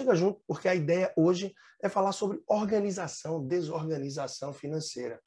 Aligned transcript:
chega 0.00 0.14
junto, 0.14 0.40
porque 0.46 0.66
a 0.66 0.74
ideia 0.74 1.12
hoje 1.14 1.54
é 1.82 1.88
falar 1.88 2.12
sobre 2.12 2.42
organização, 2.48 3.46
desorganização 3.46 4.50
financeira. 4.50 5.20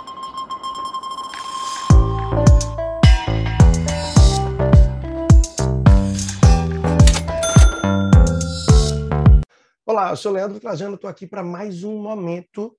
Olá, 9.86 10.10
eu 10.10 10.16
sou 10.16 10.32
Leandro 10.32 10.60
Trajano, 10.60 10.96
estou 10.96 11.10
aqui 11.10 11.28
para 11.28 11.44
mais 11.44 11.84
um 11.84 12.02
momento 12.02 12.76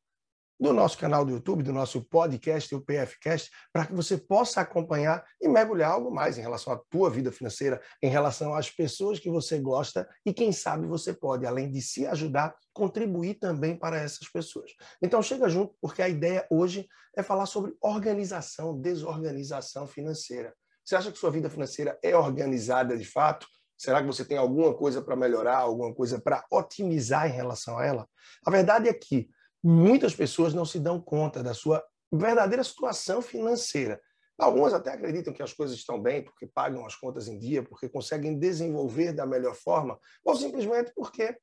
do 0.64 0.72
nosso 0.72 0.96
canal 0.96 1.26
do 1.26 1.32
YouTube, 1.32 1.62
do 1.62 1.74
nosso 1.74 2.00
podcast, 2.00 2.74
o 2.74 2.80
PFcast, 2.80 3.50
para 3.70 3.84
que 3.84 3.92
você 3.92 4.16
possa 4.16 4.62
acompanhar 4.62 5.22
e 5.38 5.46
mergulhar 5.46 5.90
algo 5.90 6.10
mais 6.10 6.38
em 6.38 6.40
relação 6.40 6.72
à 6.72 6.78
tua 6.88 7.10
vida 7.10 7.30
financeira, 7.30 7.82
em 8.02 8.08
relação 8.08 8.54
às 8.54 8.70
pessoas 8.70 9.20
que 9.20 9.28
você 9.28 9.58
gosta 9.58 10.08
e 10.24 10.32
quem 10.32 10.52
sabe 10.52 10.86
você 10.86 11.12
pode, 11.12 11.44
além 11.44 11.70
de 11.70 11.82
se 11.82 12.06
ajudar, 12.06 12.54
contribuir 12.72 13.34
também 13.34 13.76
para 13.76 13.98
essas 13.98 14.26
pessoas. 14.26 14.70
Então 15.02 15.20
chega 15.20 15.50
junto, 15.50 15.74
porque 15.82 16.00
a 16.00 16.08
ideia 16.08 16.46
hoje 16.50 16.88
é 17.14 17.22
falar 17.22 17.44
sobre 17.44 17.76
organização, 17.82 18.80
desorganização 18.80 19.86
financeira. 19.86 20.54
Você 20.82 20.96
acha 20.96 21.12
que 21.12 21.18
sua 21.18 21.30
vida 21.30 21.50
financeira 21.50 21.98
é 22.02 22.16
organizada 22.16 22.96
de 22.96 23.04
fato? 23.04 23.46
Será 23.76 24.00
que 24.00 24.06
você 24.06 24.24
tem 24.24 24.38
alguma 24.38 24.72
coisa 24.72 25.02
para 25.02 25.14
melhorar, 25.14 25.58
alguma 25.58 25.94
coisa 25.94 26.18
para 26.18 26.42
otimizar 26.50 27.28
em 27.28 27.32
relação 27.32 27.78
a 27.78 27.84
ela? 27.84 28.08
A 28.46 28.50
verdade 28.50 28.88
é 28.88 28.94
que 28.94 29.28
muitas 29.64 30.14
pessoas 30.14 30.52
não 30.52 30.66
se 30.66 30.78
dão 30.78 31.00
conta 31.00 31.42
da 31.42 31.54
sua 31.54 31.82
verdadeira 32.12 32.62
situação 32.62 33.22
financeira. 33.22 33.98
Algumas 34.38 34.74
até 34.74 34.92
acreditam 34.92 35.32
que 35.32 35.42
as 35.42 35.54
coisas 35.54 35.76
estão 35.78 36.00
bem 36.00 36.22
porque 36.22 36.46
pagam 36.46 36.84
as 36.84 36.94
contas 36.94 37.28
em 37.28 37.38
dia, 37.38 37.62
porque 37.62 37.88
conseguem 37.88 38.38
desenvolver 38.38 39.12
da 39.12 39.24
melhor 39.24 39.54
forma, 39.54 39.98
ou 40.22 40.36
simplesmente 40.36 40.92
porque 40.94 41.34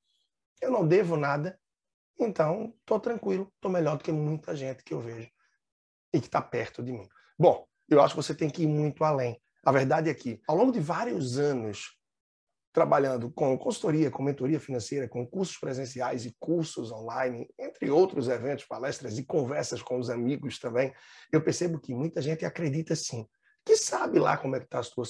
eu 0.62 0.70
não 0.70 0.88
devo 0.88 1.18
nada, 1.18 1.60
então 2.20 2.76
estou 2.80 3.00
tranquilo, 3.00 3.52
estou 3.56 3.72
melhor 3.72 3.98
do 3.98 4.04
que 4.04 4.12
muita 4.12 4.56
gente 4.56 4.84
que 4.84 4.94
eu 4.94 5.00
vejo 5.00 5.30
e 6.14 6.20
que 6.20 6.28
está 6.28 6.42
perto 6.42 6.84
de 6.84 6.92
mim. 6.92 7.08
Bom, 7.40 7.66
eu 7.90 8.02
acho 8.02 8.14
que 8.14 8.22
você 8.22 8.36
tem 8.36 8.50
que 8.50 8.64
ir 8.64 8.68
muito 8.68 9.04
além. 9.04 9.42
A 9.66 9.72
verdade 9.72 10.10
é 10.10 10.14
que, 10.14 10.40
ao 10.48 10.56
longo 10.56 10.72
de 10.72 10.80
vários 10.80 11.40
anos 11.40 11.98
trabalhando 12.74 13.30
com 13.32 13.58
consultoria, 13.58 14.10
com 14.10 14.24
mentoria 14.24 14.60
financeira, 14.60 15.08
com 15.08 15.26
cursos 15.28 15.58
presenciais 15.58 16.26
e 16.26 16.36
cursos 16.40 16.92
online, 16.92 17.50
entre 17.60 17.90
outros 17.90 18.28
eventos, 18.30 18.66
palestras 18.66 19.18
e 19.18 19.24
conversas 19.24 19.82
com 19.82 20.00
os 20.00 20.10
amigos 20.10 20.58
também, 20.58 20.94
eu 21.32 21.42
percebo 21.42 21.80
que 21.80 21.94
muita 21.94 22.22
gente 22.22 22.46
acredita 22.46 22.96
sim, 22.96 23.28
que 23.66 23.76
sabe 23.76 24.20
lá 24.20 24.38
como 24.38 24.56
é 24.56 24.60
que 24.60 24.66
está 24.66 24.80
a 24.80 24.84
sua, 24.84 25.06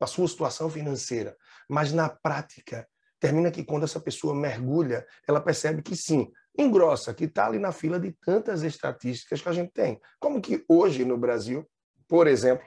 a 0.00 0.06
sua 0.06 0.28
situação 0.28 0.68
financeira, 0.68 1.36
mas 1.68 1.92
na 1.92 2.08
prática 2.08 2.86
termina 3.20 3.50
que 3.50 3.64
quando 3.64 3.84
essa 3.84 4.00
pessoa 4.00 4.34
mergulha, 4.34 5.06
ela 5.26 5.40
percebe 5.40 5.82
que 5.82 5.96
sim, 5.96 6.30
engrossa, 6.58 7.14
que 7.14 7.24
está 7.24 7.46
ali 7.46 7.58
na 7.58 7.72
fila 7.72 8.00
de 8.00 8.12
tantas 8.24 8.62
estatísticas 8.62 9.40
que 9.40 9.48
a 9.48 9.52
gente 9.52 9.72
tem. 9.72 10.00
Como 10.18 10.40
que 10.40 10.64
hoje 10.68 11.04
no 11.04 11.16
Brasil, 11.16 11.64
por 12.08 12.26
exemplo, 12.26 12.66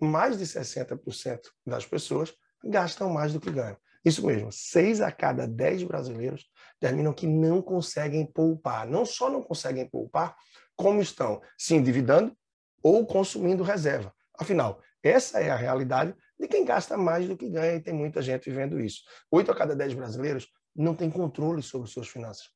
mais 0.00 0.38
de 0.38 0.44
60% 0.44 1.40
das 1.66 1.86
pessoas 1.86 2.34
gastam 2.70 3.10
mais 3.10 3.32
do 3.32 3.40
que 3.40 3.50
ganham. 3.50 3.76
Isso 4.04 4.26
mesmo, 4.26 4.52
seis 4.52 5.00
a 5.00 5.10
cada 5.10 5.46
dez 5.46 5.82
brasileiros 5.82 6.46
terminam 6.78 7.12
que 7.12 7.26
não 7.26 7.62
conseguem 7.62 8.26
poupar. 8.26 8.86
Não 8.86 9.06
só 9.06 9.30
não 9.30 9.42
conseguem 9.42 9.88
poupar, 9.88 10.36
como 10.76 11.00
estão 11.00 11.40
se 11.56 11.74
endividando 11.74 12.36
ou 12.82 13.06
consumindo 13.06 13.62
reserva. 13.62 14.14
Afinal, 14.38 14.80
essa 15.02 15.40
é 15.40 15.50
a 15.50 15.56
realidade 15.56 16.14
de 16.38 16.48
quem 16.48 16.64
gasta 16.64 16.96
mais 16.96 17.26
do 17.26 17.36
que 17.36 17.48
ganha 17.48 17.76
e 17.76 17.80
tem 17.80 17.94
muita 17.94 18.20
gente 18.20 18.50
vivendo 18.50 18.80
isso. 18.80 19.02
Oito 19.30 19.50
a 19.50 19.54
cada 19.54 19.74
dez 19.74 19.94
brasileiros 19.94 20.48
não 20.74 20.94
têm 20.94 21.10
controle 21.10 21.62
sobre 21.62 21.88
suas 21.88 22.08
finanças. 22.08 22.48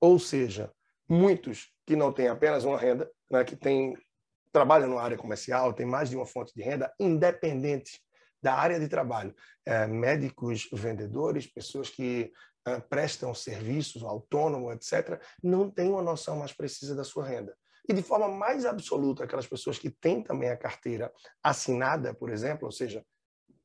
Ou 0.00 0.18
seja, 0.18 0.72
muitos 1.08 1.72
que 1.86 1.94
não 1.94 2.12
têm 2.12 2.28
apenas 2.28 2.64
uma 2.64 2.78
renda, 2.78 3.08
né, 3.30 3.44
que 3.44 3.54
tem, 3.54 3.96
trabalham 4.52 4.88
na 4.88 5.00
área 5.00 5.16
comercial, 5.16 5.72
têm 5.72 5.86
mais 5.86 6.10
de 6.10 6.16
uma 6.16 6.26
fonte 6.26 6.52
de 6.54 6.62
renda, 6.62 6.92
independente 6.98 8.00
da 8.46 8.54
área 8.54 8.78
de 8.78 8.86
trabalho, 8.86 9.34
é, 9.64 9.88
médicos, 9.88 10.68
vendedores, 10.72 11.48
pessoas 11.48 11.90
que 11.90 12.32
é, 12.64 12.78
prestam 12.78 13.34
serviços, 13.34 14.04
autônomo, 14.04 14.70
etc., 14.70 15.20
não 15.42 15.68
têm 15.68 15.90
uma 15.90 16.00
noção 16.00 16.36
mais 16.36 16.52
precisa 16.52 16.94
da 16.94 17.02
sua 17.02 17.26
renda. 17.26 17.58
E 17.88 17.92
de 17.92 18.02
forma 18.02 18.28
mais 18.28 18.64
absoluta, 18.64 19.24
aquelas 19.24 19.48
pessoas 19.48 19.80
que 19.80 19.90
têm 19.90 20.22
também 20.22 20.48
a 20.48 20.56
carteira 20.56 21.12
assinada, 21.42 22.14
por 22.14 22.30
exemplo, 22.30 22.66
ou 22.66 22.70
seja, 22.70 23.04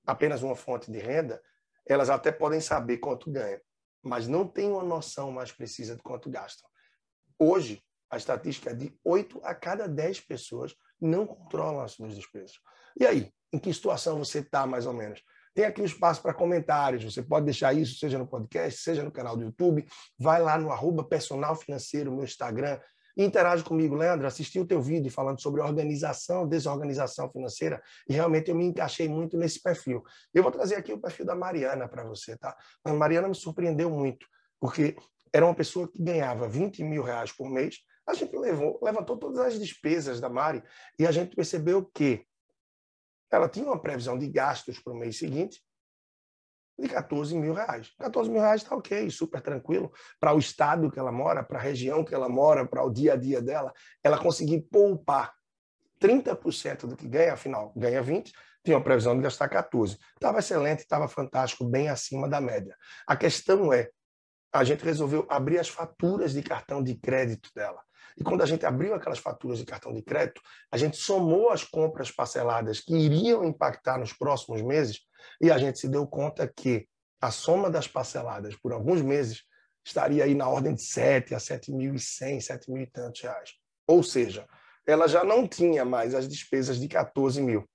apenas 0.03 0.42
uma 0.42 0.56
fonte 0.56 0.92
de 0.92 0.98
renda, 0.98 1.40
elas 1.88 2.09
até 2.09 2.31
podem 2.31 2.59
saber 2.59 2.98
quanto 2.98 3.31
ganham, 3.31 3.62
mas 4.02 4.28
não 4.28 4.48
têm 4.48 4.72
uma 4.72 4.84
noção 4.84 5.31
mais 5.31 5.52
precisa 5.52 5.96
de 5.96 6.02
quanto 6.02 6.28
gastam. 6.28 6.68
Hoje, 7.38 7.84
a 8.09 8.18
estatística 8.18 8.72
é 8.72 8.74
de 8.74 8.92
8 9.06 9.42
a 9.44 9.53
cada 9.53 9.88
10 9.88 10.22
pessoas 10.22 10.75
não 11.00 11.28
controlam 11.28 11.81
as 11.81 11.92
suas 11.92 12.16
despesas. 12.16 12.58
E 13.00 13.06
aí, 13.06 13.31
em 13.53 13.59
que 13.59 13.73
situação 13.73 14.17
você 14.17 14.39
está, 14.39 14.66
mais 14.66 14.85
ou 14.85 14.94
menos? 14.94 15.22
Tem 15.53 15.66
aqui 15.66 15.81
um 15.81 15.85
espaço 15.85 16.22
para 16.22 16.34
comentários. 16.34 17.03
Você 17.03 17.22
pode 17.22 17.45
deixar 17.45 17.73
isso, 17.73 18.00
seja 18.00 18.17
no 18.17 18.25
podcast, 18.25 18.81
seja 18.81 19.03
no 19.03 19.12
canal 19.12 19.35
do 19.35 19.44
YouTube. 19.44 19.85
Vai 20.17 20.41
lá 20.41 20.57
no 20.57 20.72
arroba 20.72 21.03
personal 21.03 21.56
financeiro, 21.56 22.12
meu 22.12 22.23
Instagram, 22.23 22.79
interage 23.17 23.63
comigo. 23.63 23.95
Leandro, 23.95 24.28
assisti 24.28 24.59
o 24.59 24.66
teu 24.66 24.81
vídeo 24.81 25.12
falando 25.12 25.41
sobre 25.41 25.62
organização, 25.62 26.47
desorganização 26.47 27.29
financeira, 27.29 27.81
e 28.07 28.13
realmente 28.13 28.50
eu 28.50 28.56
me 28.56 28.66
encaixei 28.66 29.09
muito 29.09 29.38
nesse 29.38 29.62
perfil. 29.62 30.03
Eu 30.33 30.44
vou 30.44 30.51
trazer 30.51 30.75
aqui 30.75 30.94
o 30.94 31.00
perfil 31.00 31.25
da 31.25 31.35
Mariana 31.35 31.88
para 31.88 32.03
você, 32.03 32.38
tá? 32.38 32.56
A 32.85 32.94
Mariana 32.94 33.28
me 33.28 33.35
surpreendeu 33.35 33.89
muito, 33.89 34.25
porque 34.59 34.95
era 35.33 35.45
uma 35.45 35.56
pessoa 35.56 35.88
que 35.88 36.01
ganhava 36.01 36.47
20 36.47 36.83
mil 36.83 37.03
reais 37.03 37.31
por 37.31 37.50
mês. 37.50 37.79
A 38.07 38.13
gente 38.13 38.35
levou, 38.35 38.79
levantou 38.81 39.18
todas 39.18 39.39
as 39.39 39.59
despesas 39.59 40.19
da 40.19 40.29
Mari 40.29 40.63
e 40.97 41.06
a 41.06 41.12
gente 41.12 41.35
percebeu 41.35 41.89
que 41.94 42.25
ela 43.31 43.50
tinha 43.50 43.66
uma 43.66 43.81
previsão 43.81 44.18
de 44.18 44.28
gastos 44.28 44.80
para 44.80 44.94
o 44.94 44.96
mês 44.96 45.18
seguinte 45.18 45.62
de 46.80 46.88
14 46.88 47.38
mil 47.38 47.53
reais. 47.53 47.94
14 48.00 48.30
mil 48.30 48.42
reais 48.42 48.62
está 48.64 48.75
ok, 48.75 49.09
super 49.09 49.42
tranquilo. 49.42 49.92
Para 50.19 50.34
o 50.34 50.40
estado 50.40 50.90
que 50.92 51.00
ela 51.00 51.12
mora, 51.12 51.44
para 51.44 51.59
a 51.59 51.62
região 51.62 52.03
que 52.03 52.14
ela 52.14 52.28
mora, 52.28 52.66
para 52.66 52.84
o 52.84 52.90
dia 52.90 53.14
a 53.14 53.16
dia 53.16 53.42
dela, 53.42 53.72
ela 54.03 54.18
conseguir 54.18 54.62
poupar 54.72 55.34
30% 56.02 56.88
do 56.88 56.96
que 56.96 57.08
ganha, 57.08 57.34
afinal, 57.34 57.72
ganha 57.75 58.02
20, 58.02 58.34
tinha 58.64 58.78
uma 58.78 58.84
previsão 58.84 59.16
de 59.16 59.22
gastar 59.22 59.48
14. 59.48 59.98
Estava 60.13 60.40
excelente, 60.40 60.80
estava 60.80 61.08
fantástico, 61.08 61.63
bem 61.63 61.90
acima 61.90 62.28
da 62.28 62.42
média. 62.42 62.75
A 63.08 63.16
questão 63.16 63.72
é, 63.72 63.90
a 64.52 64.63
gente 64.63 64.84
resolveu 64.84 65.25
abrir 65.30 65.59
as 65.59 65.69
faturas 65.69 66.34
de 66.34 66.42
cartão 66.42 66.84
de 66.84 66.96
crédito 66.96 67.50
dela. 67.56 67.81
E 68.18 68.24
quando 68.24 68.42
a 68.42 68.46
gente 68.46 68.66
abriu 68.66 68.94
aquelas 68.94 69.20
faturas 69.20 69.60
de 69.60 69.66
cartão 69.66 69.94
de 69.94 70.02
crédito, 70.02 70.42
a 70.72 70.78
gente 70.78 70.98
somou 70.98 71.50
as 71.50 71.64
compras 71.64 72.12
parceladas 72.12 72.80
que 72.80 72.96
iriam 72.96 73.44
impactar 73.44 73.98
nos 73.98 74.14
próximos 74.14 74.62
meses 74.62 75.00
e 75.40 75.52
a 75.52 75.58
gente 75.58 75.80
se 75.80 75.88
deu 75.88 76.06
conta 76.08 76.48
que 76.48 76.88
a 77.22 77.32
soma 77.32 77.70
das 77.70 77.88
parceladas 77.88 78.56
por 78.56 78.74
alguns 78.74 79.02
meses 79.02 79.44
estaria 79.86 80.24
aí 80.24 80.36
na 80.36 80.48
ordem 80.48 80.74
de 80.74 80.84
7 80.84 81.36
a 81.36 81.38
7.100, 81.38 82.42
7 82.42 82.72
mil 82.72 82.84
e 82.84 82.88
tantos 82.88 83.22
reais. 83.22 83.52
Ou 83.88 84.04
seja, 84.04 84.48
ela 84.86 85.08
já 85.08 85.24
não 85.24 85.48
tinha 85.48 85.86
mais 85.86 86.16
as 86.16 86.28
despesas 86.28 86.80
de 86.80 86.88
14 86.88 87.42
mil, 87.42 87.68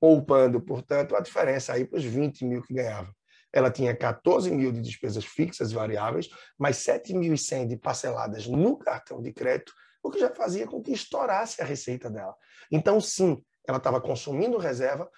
poupando, 0.00 0.60
portanto, 0.60 1.14
a 1.14 1.20
diferença 1.20 1.72
aí 1.72 1.84
para 1.84 1.98
os 1.98 2.04
20 2.04 2.44
mil 2.44 2.62
que 2.62 2.74
ganhava 2.74 3.12
ela 3.54 3.70
tinha 3.70 3.96
14 3.96 4.50
mil 4.50 4.72
de 4.72 4.80
despesas 4.80 5.24
fixas 5.24 5.70
e 5.70 5.74
variáveis, 5.76 6.28
mais 6.58 6.76
7.100 6.78 7.68
de 7.68 7.76
parceladas 7.76 8.48
no 8.48 8.76
cartão 8.76 9.22
de 9.22 9.32
crédito, 9.32 9.72
o 10.02 10.10
que 10.10 10.18
já 10.18 10.28
fazia 10.34 10.66
com 10.66 10.82
que 10.82 10.90
estourasse 10.90 11.62
a 11.62 11.64
receita 11.64 12.10
dela. 12.10 12.34
Então, 12.68 13.00
sim, 13.00 13.40
ela 13.66 13.78
estava 13.78 14.00
consumindo 14.00 14.58
reserva, 14.58 15.08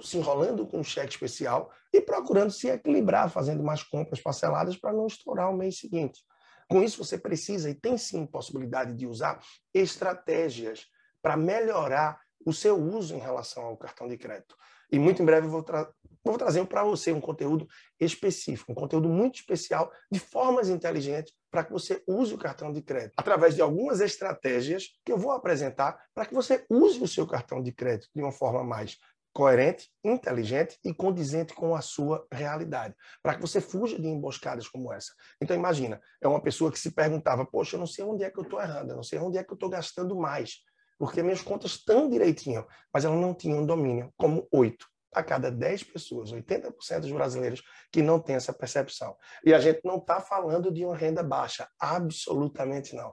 se 0.00 0.16
enrolando 0.16 0.66
com 0.66 0.78
um 0.78 0.82
cheque 0.82 1.12
especial 1.12 1.70
e 1.92 2.00
procurando 2.00 2.50
se 2.50 2.66
equilibrar, 2.66 3.30
fazendo 3.30 3.62
mais 3.62 3.82
compras 3.82 4.22
parceladas 4.22 4.74
para 4.74 4.94
não 4.94 5.06
estourar 5.06 5.50
o 5.50 5.56
mês 5.56 5.78
seguinte. 5.78 6.22
Com 6.70 6.82
isso, 6.82 7.04
você 7.04 7.18
precisa 7.18 7.68
e 7.68 7.74
tem 7.74 7.98
sim 7.98 8.24
possibilidade 8.24 8.94
de 8.94 9.06
usar 9.06 9.38
estratégias 9.74 10.86
para 11.20 11.36
melhorar 11.36 12.18
o 12.46 12.54
seu 12.54 12.74
uso 12.82 13.14
em 13.14 13.20
relação 13.20 13.64
ao 13.64 13.76
cartão 13.76 14.08
de 14.08 14.16
crédito. 14.16 14.56
E 14.92 14.98
muito 14.98 15.22
em 15.22 15.24
breve 15.24 15.46
eu 15.46 15.50
vou, 15.50 15.62
tra 15.62 15.90
vou 16.22 16.36
trazer 16.36 16.64
para 16.66 16.84
você 16.84 17.10
um 17.10 17.20
conteúdo 17.20 17.66
específico, 17.98 18.70
um 18.70 18.74
conteúdo 18.74 19.08
muito 19.08 19.36
especial, 19.36 19.90
de 20.10 20.20
formas 20.20 20.68
inteligentes, 20.68 21.32
para 21.50 21.64
que 21.64 21.72
você 21.72 22.02
use 22.06 22.32
o 22.34 22.38
cartão 22.38 22.72
de 22.72 22.82
crédito, 22.82 23.14
através 23.16 23.54
de 23.54 23.62
algumas 23.62 24.00
estratégias 24.00 24.90
que 25.04 25.10
eu 25.10 25.18
vou 25.18 25.32
apresentar 25.32 25.98
para 26.14 26.26
que 26.26 26.34
você 26.34 26.64
use 26.70 27.02
o 27.02 27.08
seu 27.08 27.26
cartão 27.26 27.62
de 27.62 27.72
crédito 27.72 28.08
de 28.14 28.22
uma 28.22 28.30
forma 28.30 28.62
mais 28.62 28.98
coerente, 29.32 29.90
inteligente 30.04 30.78
e 30.84 30.92
condizente 30.92 31.54
com 31.54 31.74
a 31.74 31.80
sua 31.80 32.26
realidade, 32.30 32.94
para 33.22 33.34
que 33.34 33.40
você 33.40 33.60
fuja 33.60 33.98
de 33.98 34.06
emboscadas 34.06 34.68
como 34.68 34.92
essa. 34.92 35.12
Então 35.40 35.56
imagina, 35.56 36.00
é 36.20 36.28
uma 36.28 36.40
pessoa 36.40 36.70
que 36.70 36.78
se 36.78 36.92
perguntava, 36.92 37.46
poxa, 37.46 37.76
eu 37.76 37.80
não 37.80 37.86
sei 37.86 38.04
onde 38.04 38.24
é 38.24 38.30
que 38.30 38.38
eu 38.38 38.44
estou 38.44 38.60
errando, 38.60 38.92
eu 38.92 38.96
não 38.96 39.02
sei 39.02 39.18
onde 39.18 39.38
é 39.38 39.42
que 39.42 39.50
eu 39.50 39.54
estou 39.54 39.70
gastando 39.70 40.14
mais 40.14 40.58
porque 41.02 41.20
minhas 41.20 41.42
contas 41.42 41.72
estão 41.72 42.08
direitinho, 42.08 42.64
mas 42.94 43.04
ela 43.04 43.16
não 43.16 43.34
tinha 43.34 43.56
um 43.56 43.66
domínio 43.66 44.14
como 44.16 44.46
oito 44.52 44.86
a 45.12 45.20
cada 45.20 45.50
10 45.50 45.82
pessoas, 45.82 46.32
80% 46.32 47.00
dos 47.00 47.10
brasileiros 47.10 47.60
que 47.90 48.00
não 48.00 48.20
tem 48.20 48.36
essa 48.36 48.52
percepção. 48.52 49.16
E 49.44 49.52
a 49.52 49.58
gente 49.58 49.80
não 49.82 49.96
está 49.96 50.20
falando 50.20 50.70
de 50.70 50.84
uma 50.84 50.96
renda 50.96 51.20
baixa, 51.20 51.68
absolutamente 51.76 52.94
não. 52.94 53.12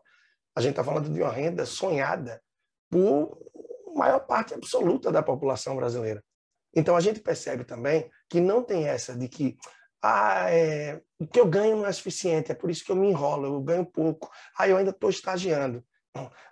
A 0.56 0.62
gente 0.62 0.74
está 0.74 0.84
falando 0.84 1.10
de 1.10 1.20
uma 1.20 1.32
renda 1.32 1.66
sonhada 1.66 2.40
por 2.92 3.40
maior 3.96 4.20
parte 4.20 4.54
absoluta 4.54 5.12
da 5.12 5.24
população 5.24 5.76
brasileira. 5.76 6.24
Então 6.76 6.96
a 6.96 7.02
gente 7.02 7.20
percebe 7.22 7.64
também 7.64 8.08
que 8.30 8.40
não 8.40 8.64
tem 8.64 8.88
essa 8.88 9.18
de 9.18 9.28
que 9.28 9.58
ah, 10.00 10.46
é, 10.52 11.02
o 11.18 11.26
que 11.26 11.40
eu 11.40 11.48
ganho 11.48 11.78
não 11.78 11.88
é 11.88 11.92
suficiente, 11.92 12.52
é 12.52 12.56
por 12.56 12.70
isso 12.70 12.86
que 12.86 12.92
eu 12.92 12.96
me 12.96 13.10
enrolo, 13.10 13.48
eu 13.48 13.60
ganho 13.62 13.84
pouco. 13.84 14.30
Ah, 14.56 14.68
eu 14.68 14.78
ainda 14.78 14.92
estou 14.92 15.10
estagiando. 15.10 15.84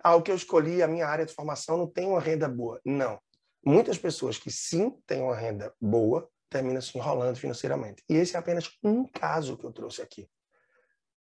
Ah, 0.03 0.15
o 0.15 0.21
que 0.21 0.31
eu 0.31 0.35
escolhi, 0.35 0.81
a 0.81 0.87
minha 0.87 1.07
área 1.07 1.25
de 1.25 1.33
formação 1.33 1.77
não 1.77 1.87
tem 1.87 2.07
uma 2.07 2.19
renda 2.19 2.47
boa. 2.47 2.79
Não. 2.85 3.19
Muitas 3.65 3.97
pessoas 3.97 4.37
que 4.37 4.51
sim 4.51 4.91
têm 5.05 5.21
uma 5.21 5.35
renda 5.35 5.73
boa 5.81 6.29
terminam 6.49 6.81
se 6.81 6.97
enrolando 6.97 7.37
financeiramente. 7.37 8.03
E 8.09 8.15
esse 8.15 8.35
é 8.35 8.39
apenas 8.39 8.69
um 8.83 9.05
caso 9.05 9.57
que 9.57 9.65
eu 9.65 9.71
trouxe 9.71 10.01
aqui. 10.01 10.29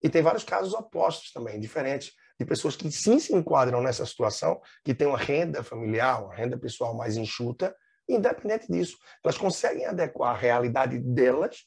E 0.04 0.10
tem 0.10 0.22
vários 0.22 0.44
casos 0.44 0.74
opostos 0.74 1.31
também, 1.31 1.60
diferentes, 1.60 2.13
de 2.39 2.45
pessoas 2.45 2.75
que 2.75 2.92
sim 2.92 3.18
se 3.19 3.33
enquadram 3.33 3.81
nessa 3.81 4.06
situação, 4.06 4.62
que 4.83 4.94
têm 4.94 5.07
uma 5.07 5.18
renda 5.18 5.63
familiar, 5.63 6.24
uma 6.24 6.36
renda 6.36 6.57
pessoal 6.57 6.94
mais 6.94 7.16
enxuta, 7.16 7.75
independente 8.07 8.68
disso, 8.68 8.98
elas 9.24 9.38
conseguem 9.38 9.86
adequar 9.86 10.36
a 10.36 10.38
realidade 10.38 11.00
delas 11.00 11.66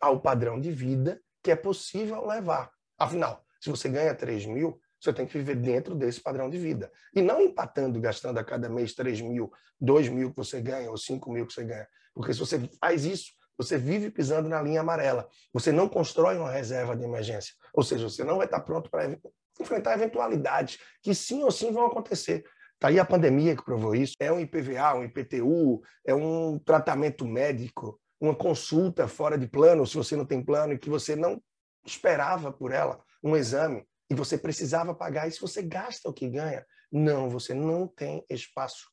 ao 0.00 0.20
padrão 0.20 0.60
de 0.60 0.70
vida 0.70 1.20
que 1.42 1.50
é 1.50 1.56
possível 1.56 2.24
levar. 2.26 2.70
Afinal, 2.98 3.44
se 3.60 3.70
você 3.70 3.88
ganha 3.88 4.14
3 4.14 4.46
mil, 4.46 4.80
você 5.00 5.12
tem 5.12 5.26
que 5.26 5.36
viver 5.36 5.56
dentro 5.56 5.94
desse 5.94 6.20
padrão 6.20 6.48
de 6.48 6.58
vida. 6.58 6.90
E 7.14 7.22
não 7.22 7.40
empatando, 7.40 8.00
gastando 8.00 8.38
a 8.38 8.44
cada 8.44 8.68
mês 8.68 8.94
3 8.94 9.20
mil, 9.20 9.50
2 9.80 10.08
mil 10.08 10.30
que 10.30 10.36
você 10.36 10.60
ganha 10.60 10.90
ou 10.90 10.96
5 10.96 11.30
mil 11.30 11.46
que 11.46 11.52
você 11.52 11.64
ganha. 11.64 11.86
Porque 12.14 12.32
se 12.32 12.40
você 12.40 12.58
faz 12.80 13.04
isso, 13.04 13.32
você 13.58 13.78
vive 13.78 14.10
pisando 14.10 14.48
na 14.48 14.60
linha 14.60 14.80
amarela. 14.80 15.28
Você 15.52 15.72
não 15.72 15.88
constrói 15.88 16.36
uma 16.36 16.50
reserva 16.50 16.96
de 16.96 17.04
emergência. 17.04 17.54
Ou 17.72 17.82
seja, 17.82 18.08
você 18.08 18.24
não 18.24 18.36
vai 18.36 18.46
estar 18.46 18.60
pronto 18.60 18.90
para 18.90 19.16
enfrentar 19.60 19.94
eventualidades 19.94 20.78
que 21.02 21.14
sim 21.14 21.42
ou 21.42 21.50
sim 21.50 21.72
vão 21.72 21.86
acontecer. 21.86 22.44
Está 22.74 22.88
aí 22.88 22.98
a 22.98 23.04
pandemia 23.04 23.56
que 23.56 23.64
provou 23.64 23.94
isso. 23.94 24.14
É 24.20 24.30
um 24.30 24.38
IPVA, 24.38 24.94
um 24.94 25.04
IPTU, 25.04 25.80
é 26.04 26.14
um 26.14 26.58
tratamento 26.58 27.26
médico, 27.26 27.98
uma 28.20 28.34
consulta 28.34 29.08
fora 29.08 29.38
de 29.38 29.46
plano, 29.46 29.86
se 29.86 29.96
você 29.96 30.14
não 30.14 30.26
tem 30.26 30.42
plano 30.42 30.74
e 30.74 30.78
que 30.78 30.90
você 30.90 31.16
não 31.16 31.40
esperava 31.86 32.52
por 32.52 32.72
ela, 32.72 33.00
um 33.22 33.36
exame, 33.36 33.86
e 34.10 34.14
você 34.14 34.38
precisava 34.38 34.94
pagar. 34.94 35.28
E 35.28 35.32
se 35.32 35.40
você 35.40 35.62
gasta 35.62 36.08
o 36.08 36.12
que 36.12 36.28
ganha, 36.28 36.64
não, 36.90 37.28
você 37.28 37.52
não 37.54 37.86
tem 37.86 38.24
espaço 38.30 38.90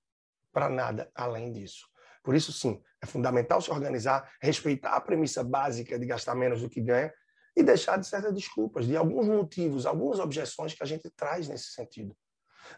para 0.52 0.70
nada 0.70 1.12
além 1.16 1.52
disso. 1.52 1.88
Por 2.24 2.36
isso, 2.36 2.54
sim, 2.54 2.82
é 3.02 3.06
fundamental 3.06 3.62
se 3.62 3.70
organizar, 3.70 4.32
respeitar 4.42 4.92
a 4.92 5.02
premissa 5.02 5.44
básica 5.44 6.00
de 6.00 6.06
gastar 6.06 6.36
menos 6.36 6.62
do 6.62 6.70
que 6.70 6.82
ganha 6.82 7.14
e 7.56 7.62
deixar 7.62 7.98
de 7.98 8.08
certas 8.08 8.34
desculpas, 8.34 8.88
de 8.88 8.96
alguns 8.96 9.28
motivos, 9.28 9.86
algumas 9.86 10.20
objeções 10.20 10.74
que 10.74 10.82
a 10.82 10.86
gente 10.86 11.10
traz 11.12 11.48
nesse 11.48 11.72
sentido. 11.72 12.16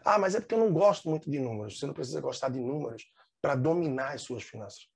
Ah, 0.04 0.18
mas 0.18 0.34
é 0.34 0.40
porque 0.40 0.54
eu 0.54 0.58
não 0.58 0.72
gosto 0.72 1.08
muito 1.08 1.30
de 1.30 1.38
números. 1.38 1.78
Você 1.78 1.86
não 1.86 1.94
precisa 1.94 2.20
gostar 2.20 2.48
de 2.48 2.58
números 2.58 3.04
para 3.40 3.54
dominar 3.54 4.14
as 4.14 4.22
suas 4.22 4.42
finanças. 4.42 4.88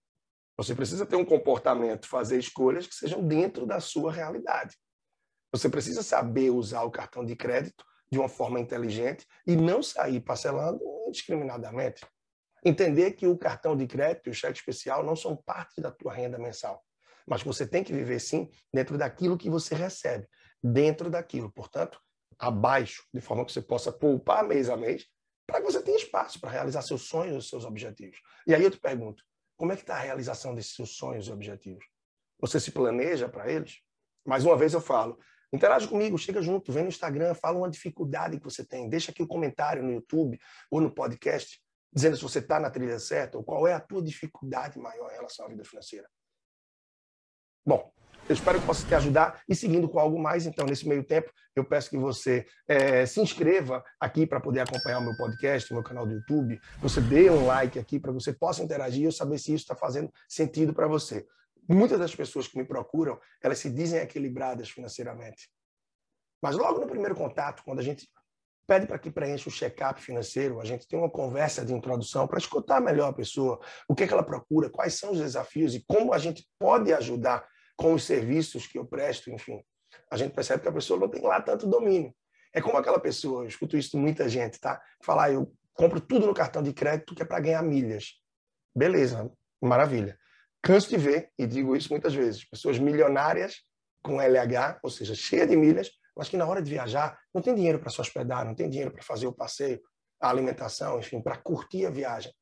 Você 0.57 0.75
precisa 0.75 1.07
ter 1.07 1.17
um 1.17 1.25
comportamento, 1.25 2.07
fazer 2.07 2.39
escolhas 2.39 2.87
que 2.87 2.95
sejam 2.95 3.27
dentro 3.27 3.65
da 3.65 3.81
sua 3.81 4.13
realidade. 4.13 4.77
Você 5.53 5.69
precisa 5.69 6.03
saber 6.03 6.51
usar 6.51 6.83
o 6.83 6.91
cartão 6.91 7.25
de 7.25 7.35
crédito 7.35 7.85
de 8.11 8.19
uma 8.19 8.29
forma 8.29 8.61
inteligente 8.61 9.27
e 9.47 9.57
não 9.57 9.83
sair 9.83 10.21
parcelando 10.21 10.81
indiscriminadamente. 11.07 12.05
Entender 12.65 13.13
que 13.13 13.27
o 13.27 13.39
cartão 13.39 13.77
de 13.77 13.87
crédito 13.87 14.29
e 14.29 14.31
o 14.31 14.35
cheque 14.35 14.59
especial 14.59 15.05
não 15.05 15.17
são 15.17 15.37
parte 15.37 15.81
da 15.81 15.91
tua 15.91 16.13
renda 16.13 16.39
mensal, 16.39 16.85
mas 17.27 17.43
você 17.43 17.67
tem 17.67 17.83
que 17.83 17.93
viver 17.93 18.21
sim 18.21 18.51
dentro 18.73 18.99
daquilo 18.99 19.39
que 19.39 19.49
você 19.49 19.75
recebe, 19.75 20.29
dentro 20.63 21.09
daquilo. 21.09 21.51
Portanto, 21.53 22.01
abaixo, 22.39 23.05
de 23.13 23.21
forma 23.21 23.45
que 23.45 23.53
você 23.53 23.63
possa 23.63 23.91
poupar 23.93 24.47
mês 24.47 24.69
a 24.69 24.77
mês, 24.77 25.07
para 25.47 25.61
que 25.61 25.67
você 25.67 25.83
tenha 25.83 25.97
espaço 25.97 26.41
para 26.41 26.51
realizar 26.51 26.83
seus 26.83 27.09
sonhos 27.09 27.45
e 27.45 27.49
seus 27.49 27.65
objetivos. 27.65 28.21
E 28.47 28.55
aí 28.55 28.63
eu 28.63 28.71
te 28.71 28.79
pergunto, 28.79 29.25
como 29.57 29.73
é 29.73 29.77
que 29.77 29.83
está 29.83 29.97
a 29.97 30.01
realização 30.01 30.55
desses 30.55 30.75
seus 30.75 30.97
sonhos 30.97 31.27
e 31.27 31.33
objetivos? 31.33 31.85
Você 32.39 32.61
se 32.61 32.71
planeja 32.71 33.29
para 33.29 33.51
eles? 33.51 33.81
Mais 34.25 34.45
uma 34.45 34.57
vez 34.57 34.75
eu 34.75 34.81
falo, 34.81 35.19
interage 35.53 35.89
comigo, 35.89 36.17
chega 36.19 36.41
junto, 36.41 36.73
vem 36.73 36.85
no 36.85 36.89
Instagram, 36.89 37.35
fala 37.35 37.59
uma 37.59 37.71
dificuldade 37.71 38.39
que 38.39 38.45
você 38.45 38.65
tem, 38.65 38.89
deixa 38.89 39.11
aqui 39.11 39.23
um 39.23 39.27
comentário 39.27 39.83
no 39.83 39.93
YouTube 39.93 40.39
ou 40.71 40.81
no 40.81 40.91
podcast, 40.91 41.61
dizendo 41.93 42.17
se 42.17 42.23
você 42.23 42.39
está 42.39 42.61
na 42.61 42.71
trilha 42.71 42.99
certa 42.99 43.37
ou 43.37 43.45
qual 43.45 43.67
é 43.67 43.73
a 43.73 43.81
tua 43.81 44.03
dificuldade 44.03 44.79
maior 44.79 45.11
em 45.11 45.15
relação 45.15 45.47
à 45.47 45.49
vida 45.49 45.65
financeira. 45.65 46.09
Bom, 47.67 47.93
eu 48.31 48.35
espero 48.35 48.61
que 48.61 48.67
possa 48.67 48.87
te 48.87 48.95
ajudar 48.95 49.43
e 49.49 49.57
seguindo 49.57 49.89
com 49.89 49.99
algo 49.99 50.17
mais. 50.17 50.47
Então, 50.47 50.65
nesse 50.65 50.87
meio 50.87 51.03
tempo, 51.03 51.33
eu 51.57 51.65
peço 51.65 51.91
que 51.91 51.99
você 51.99 52.47
é, 52.69 53.05
se 53.05 53.21
inscreva 53.21 53.83
aqui 53.99 54.25
para 54.25 54.39
poder 54.39 54.61
acompanhar 54.61 54.99
o 54.99 55.03
meu 55.03 55.17
podcast, 55.17 55.69
o 55.73 55.75
meu 55.75 55.83
canal 55.83 56.07
do 56.07 56.15
YouTube. 56.15 56.61
Você 56.81 57.01
dê 57.01 57.29
um 57.29 57.47
like 57.47 57.77
aqui 57.77 57.99
para 57.99 58.13
você 58.13 58.33
possa 58.33 58.63
interagir 58.63 59.03
e 59.03 59.05
eu 59.07 59.13
saber 59.13 59.37
se 59.39 59.53
isso 59.53 59.65
está 59.65 59.75
fazendo 59.75 60.13
sentido 60.29 60.73
para 60.73 60.87
você. 60.87 61.27
Muitas 61.69 61.99
das 61.99 62.15
pessoas 62.15 62.49
que 62.49 62.59
me 62.59 62.65
procuram, 62.65 63.19
elas 63.43 63.59
se 63.59 63.71
dizem 63.71 64.01
equilibradas 64.01 64.71
financeiramente. 64.71 65.51
Mas 66.43 66.57
logo 66.57 66.81
no 66.81 66.87
primeiro 66.87 67.15
contato, 67.15 67.63
quando 67.65 67.81
a 67.81 67.83
gente 67.83 68.09
pede 68.67 68.87
para 68.87 68.99
que 68.99 69.11
preencha 69.11 69.49
o 69.49 69.53
check-up 69.53 70.01
financeiro, 70.01 70.61
a 70.61 70.65
gente 70.65 70.87
tem 70.87 70.99
uma 70.99 71.11
conversa 71.11 71.65
de 71.65 71.73
introdução 71.73 72.27
para 72.27 72.39
escutar 72.39 72.81
melhor 72.81 73.11
a 73.11 73.13
pessoa, 73.13 73.61
o 73.89 73.95
que, 73.95 74.05
é 74.05 74.07
que 74.07 74.13
ela 74.13 74.23
procura, 74.23 74.71
quais 74.71 74.95
são 74.95 75.11
os 75.11 75.19
desafios 75.19 75.75
e 75.75 75.85
como 75.87 76.15
a 76.15 76.19
gente 76.19 76.49
pode 76.59 76.93
ajudar 76.93 77.47
com 77.77 77.95
os 77.95 78.05
serviços 78.05 78.67
que 78.67 78.79
eu 78.79 78.85
presto, 78.85 79.31
enfim, 79.31 79.61
a 80.11 80.17
gente 80.17 80.33
percebe 80.33 80.63
que 80.63 80.69
a 80.69 80.73
pessoa 80.73 81.01
não 81.01 81.09
tem 81.09 81.23
lá 81.23 81.41
tanto 81.41 81.67
domínio. 81.67 82.15
É 82.53 82.61
como 82.61 82.77
aquela 82.77 83.01
pessoa, 83.01 83.43
eu 83.43 83.49
escuto 83.49 83.77
isso 83.77 83.91
de 83.91 83.97
muita 83.97 84.29
gente, 84.29 84.61
tá? 84.61 84.81
Falar, 85.03 85.25
ah, 85.25 85.33
eu 85.33 85.53
compro 85.75 86.01
tudo 86.01 86.27
no 86.27 86.35
cartão 86.35 86.63
de 86.63 86.73
crédito 86.73 87.15
que 87.15 87.23
é 87.23 87.25
para 87.25 87.41
ganhar 87.41 87.63
milhas. 87.63 88.21
Beleza, 88.75 89.31
maravilha. 89.61 90.19
Canso 90.63 90.91
de 90.91 90.97
ver, 90.97 91.31
e 91.39 91.47
digo 91.47 91.75
isso 91.75 91.89
muitas 91.91 92.15
vezes, 92.15 92.45
pessoas 92.45 92.79
milionárias 92.79 93.63
com 94.03 94.21
LH, 94.21 94.81
ou 94.83 94.91
seja, 94.91 95.15
cheia 95.15 95.47
de 95.47 95.57
milhas, 95.57 95.91
mas 96.17 96.29
que 96.29 96.37
na 96.37 96.47
hora 96.47 96.61
de 96.61 96.71
viajar 96.71 97.19
não 97.33 97.41
tem 97.41 97.55
dinheiro 97.55 97.79
para 97.79 97.91
se 97.91 98.01
hospedar, 98.01 98.45
não 98.45 98.55
tem 98.55 98.69
dinheiro 98.69 98.93
para 98.93 99.03
fazer 99.03 99.27
o 99.27 99.33
passeio, 99.33 99.81
a 100.21 100.29
alimentação, 100.29 100.99
enfim, 100.99 101.21
para 101.23 101.37
curtir 101.37 101.87
a 101.87 101.91
viagem. 101.91 102.33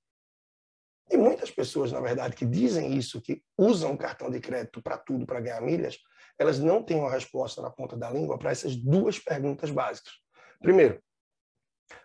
E 1.11 1.17
muitas 1.17 1.51
pessoas, 1.51 1.91
na 1.91 2.01
verdade, 2.01 2.37
que 2.37 2.45
dizem 2.45 2.97
isso, 2.97 3.23
que 3.23 3.43
usam 3.57 3.97
cartão 3.97 4.31
de 4.31 4.41
crédito 4.41 4.83
para 4.83 4.99
tudo, 4.99 5.25
para 5.25 5.41
ganhar 5.41 5.61
milhas, 5.63 5.99
elas 6.39 6.59
não 6.59 6.83
têm 6.83 6.99
uma 6.99 7.11
resposta 7.11 7.63
na 7.63 7.71
ponta 7.71 7.97
da 7.97 8.11
língua 8.11 8.39
para 8.39 8.51
essas 8.51 8.77
duas 8.77 9.19
perguntas 9.19 9.71
básicas. 9.71 10.13
Primeiro, 10.61 11.03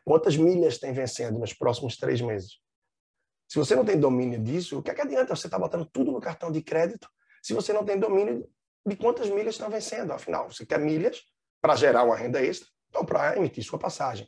quantas 0.06 0.38
milhas 0.38 0.78
tem 0.78 0.94
vencendo 0.94 1.38
nos 1.38 1.54
próximos 1.54 1.98
três 1.98 2.22
meses? 2.22 2.63
Se 3.54 3.60
você 3.60 3.76
não 3.76 3.86
tem 3.86 4.00
domínio 4.00 4.40
disso, 4.40 4.80
o 4.80 4.82
que, 4.82 4.90
é 4.90 4.96
que 4.96 5.02
adianta 5.02 5.36
você 5.36 5.46
estar 5.46 5.60
tá 5.60 5.64
botando 5.64 5.86
tudo 5.86 6.12
no 6.12 6.20
cartão 6.20 6.52
de 6.52 6.60
crédito 6.60 7.08
se 7.40 7.54
você 7.54 7.72
não 7.72 7.86
tem 7.86 8.00
domínio 8.00 8.50
de 8.84 8.96
quantas 8.96 9.30
milhas 9.30 9.54
estão 9.54 9.70
vencendo? 9.70 10.12
Afinal, 10.12 10.52
você 10.52 10.66
quer 10.66 10.80
milhas 10.80 11.22
para 11.62 11.76
gerar 11.76 12.02
uma 12.02 12.16
renda 12.16 12.44
extra 12.44 12.68
ou 12.96 13.06
para 13.06 13.38
emitir 13.38 13.64
sua 13.64 13.78
passagem. 13.78 14.28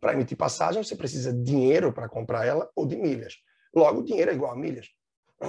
Para 0.00 0.14
emitir 0.14 0.38
passagem, 0.38 0.82
você 0.82 0.96
precisa 0.96 1.34
de 1.34 1.42
dinheiro 1.42 1.92
para 1.92 2.08
comprar 2.08 2.46
ela 2.46 2.66
ou 2.74 2.86
de 2.86 2.96
milhas. 2.96 3.34
Logo, 3.76 4.02
dinheiro 4.02 4.30
é 4.30 4.34
igual 4.34 4.52
a 4.52 4.56
milhas. 4.56 4.88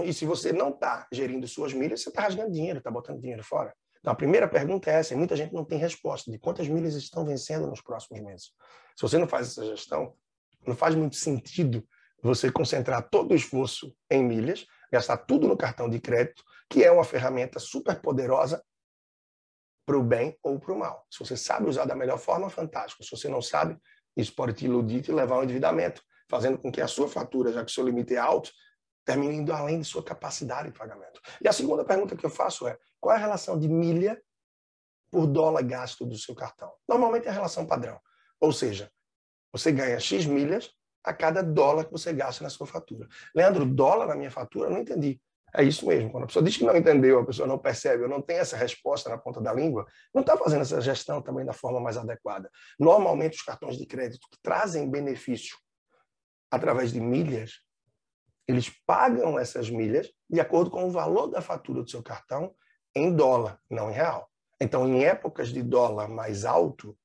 E 0.03 0.13
se 0.13 0.25
você 0.25 0.51
não 0.51 0.71
está 0.71 1.07
gerindo 1.09 1.47
suas 1.47 1.71
milhas, 1.71 2.01
você 2.01 2.09
está 2.09 2.23
rasgando 2.23 2.51
dinheiro, 2.51 2.79
está 2.79 2.91
botando 2.91 3.21
dinheiro 3.21 3.41
fora. 3.41 3.73
Então, 4.01 4.11
a 4.11 4.15
primeira 4.17 4.49
pergunta 4.49 4.91
é 4.91 4.95
essa, 4.95 5.13
e 5.13 5.17
muita 5.17 5.37
gente 5.37 5.53
não 5.53 5.63
tem 5.63 5.77
resposta 5.77 6.29
de 6.29 6.37
quantas 6.37 6.67
milhas 6.67 6.93
estão 6.95 7.23
vencendo 7.23 7.67
nos 7.67 7.79
próximos 7.79 8.21
meses. 8.21 8.51
Se 8.97 9.01
você 9.01 9.17
não 9.17 9.29
faz 9.29 9.47
essa 9.47 9.65
gestão, 9.65 10.13
não 10.67 10.75
faz 10.75 10.93
muito 10.93 11.15
sentido 11.15 11.87
você 12.23 12.51
concentrar 12.51 13.09
todo 13.09 13.31
o 13.31 13.35
esforço 13.35 13.95
em 14.09 14.23
milhas, 14.23 14.65
gastar 14.91 15.17
tudo 15.17 15.47
no 15.47 15.57
cartão 15.57 15.89
de 15.89 15.99
crédito, 15.99 16.43
que 16.69 16.83
é 16.83 16.91
uma 16.91 17.03
ferramenta 17.03 17.59
super 17.59 18.01
poderosa 18.01 18.63
para 19.85 19.97
o 19.97 20.03
bem 20.03 20.37
ou 20.41 20.57
para 20.57 20.73
o 20.73 20.79
mal. 20.79 21.05
Se 21.11 21.19
você 21.19 21.35
sabe 21.35 21.67
usar 21.67 21.85
da 21.85 21.95
melhor 21.95 22.17
forma, 22.17 22.49
fantástico. 22.49 23.03
Se 23.03 23.11
você 23.11 23.27
não 23.27 23.41
sabe, 23.41 23.77
isso 24.15 24.33
pode 24.33 24.53
te 24.53 24.65
iludir 24.65 24.99
e 24.99 25.01
te 25.01 25.11
levar 25.11 25.35
ao 25.35 25.43
endividamento 25.43 26.01
fazendo 26.29 26.57
com 26.57 26.71
que 26.71 26.81
a 26.81 26.87
sua 26.87 27.07
fatura, 27.07 27.51
já 27.51 27.63
que 27.63 27.69
o 27.69 27.73
seu 27.73 27.85
limite 27.85 28.15
é 28.15 28.17
alto, 28.17 28.51
termine 29.05 29.35
indo 29.35 29.51
além 29.51 29.79
de 29.79 29.85
sua 29.85 30.03
capacidade 30.03 30.71
de 30.71 30.77
pagamento. 30.77 31.21
E 31.41 31.47
a 31.47 31.53
segunda 31.53 31.83
pergunta 31.83 32.15
que 32.15 32.25
eu 32.25 32.29
faço 32.29 32.67
é: 32.67 32.77
qual 32.99 33.13
é 33.13 33.17
a 33.17 33.21
relação 33.21 33.59
de 33.59 33.67
milha 33.67 34.21
por 35.11 35.27
dólar 35.27 35.63
gasto 35.63 36.05
do 36.05 36.17
seu 36.17 36.33
cartão? 36.33 36.71
Normalmente 36.87 37.27
é 37.27 37.29
a 37.29 37.33
relação 37.33 37.65
padrão. 37.65 37.99
Ou 38.39 38.53
seja, 38.53 38.89
você 39.51 39.71
ganha 39.71 39.99
X 39.99 40.25
milhas 40.25 40.71
a 41.03 41.13
cada 41.13 41.41
dólar 41.41 41.85
que 41.85 41.91
você 41.91 42.13
gasta 42.13 42.43
na 42.43 42.49
sua 42.49 42.65
fatura. 42.65 43.07
Leandro, 43.35 43.65
dólar 43.65 44.07
na 44.07 44.15
minha 44.15 44.31
fatura? 44.31 44.67
Eu 44.67 44.71
não 44.73 44.79
entendi. 44.79 45.19
É 45.55 45.63
isso 45.63 45.85
mesmo. 45.85 46.11
Quando 46.11 46.23
a 46.23 46.27
pessoa 46.27 46.43
diz 46.43 46.57
que 46.57 46.63
não 46.63 46.75
entendeu, 46.75 47.19
a 47.19 47.25
pessoa 47.25 47.47
não 47.47 47.59
percebe, 47.59 48.03
ou 48.03 48.09
não 48.09 48.21
tem 48.21 48.37
essa 48.37 48.57
resposta 48.57 49.09
na 49.09 49.17
ponta 49.17 49.39
da 49.39 49.53
língua, 49.53 49.85
não 50.13 50.21
está 50.21 50.35
fazendo 50.35 50.61
essa 50.61 50.81
gestão 50.81 51.21
também 51.21 51.45
da 51.45 51.53
forma 51.53 51.79
mais 51.79 51.95
adequada. 51.95 52.49
Normalmente, 52.79 53.37
os 53.37 53.43
cartões 53.43 53.77
de 53.77 53.85
crédito 53.85 54.27
que 54.31 54.37
trazem 54.41 54.89
benefício 54.89 55.55
através 56.49 56.91
de 56.91 56.99
milhas, 56.99 57.61
eles 58.47 58.69
pagam 58.85 59.37
essas 59.37 59.69
milhas 59.69 60.11
de 60.27 60.39
acordo 60.39 60.71
com 60.71 60.85
o 60.85 60.91
valor 60.91 61.27
da 61.27 61.41
fatura 61.41 61.83
do 61.83 61.89
seu 61.89 62.01
cartão 62.01 62.55
em 62.95 63.15
dólar, 63.15 63.59
não 63.69 63.91
em 63.91 63.93
real. 63.93 64.27
Então, 64.59 64.87
em 64.87 65.03
épocas 65.03 65.49
de 65.49 65.61
dólar 65.61 66.07
mais 66.07 66.45
alto, 66.45 66.97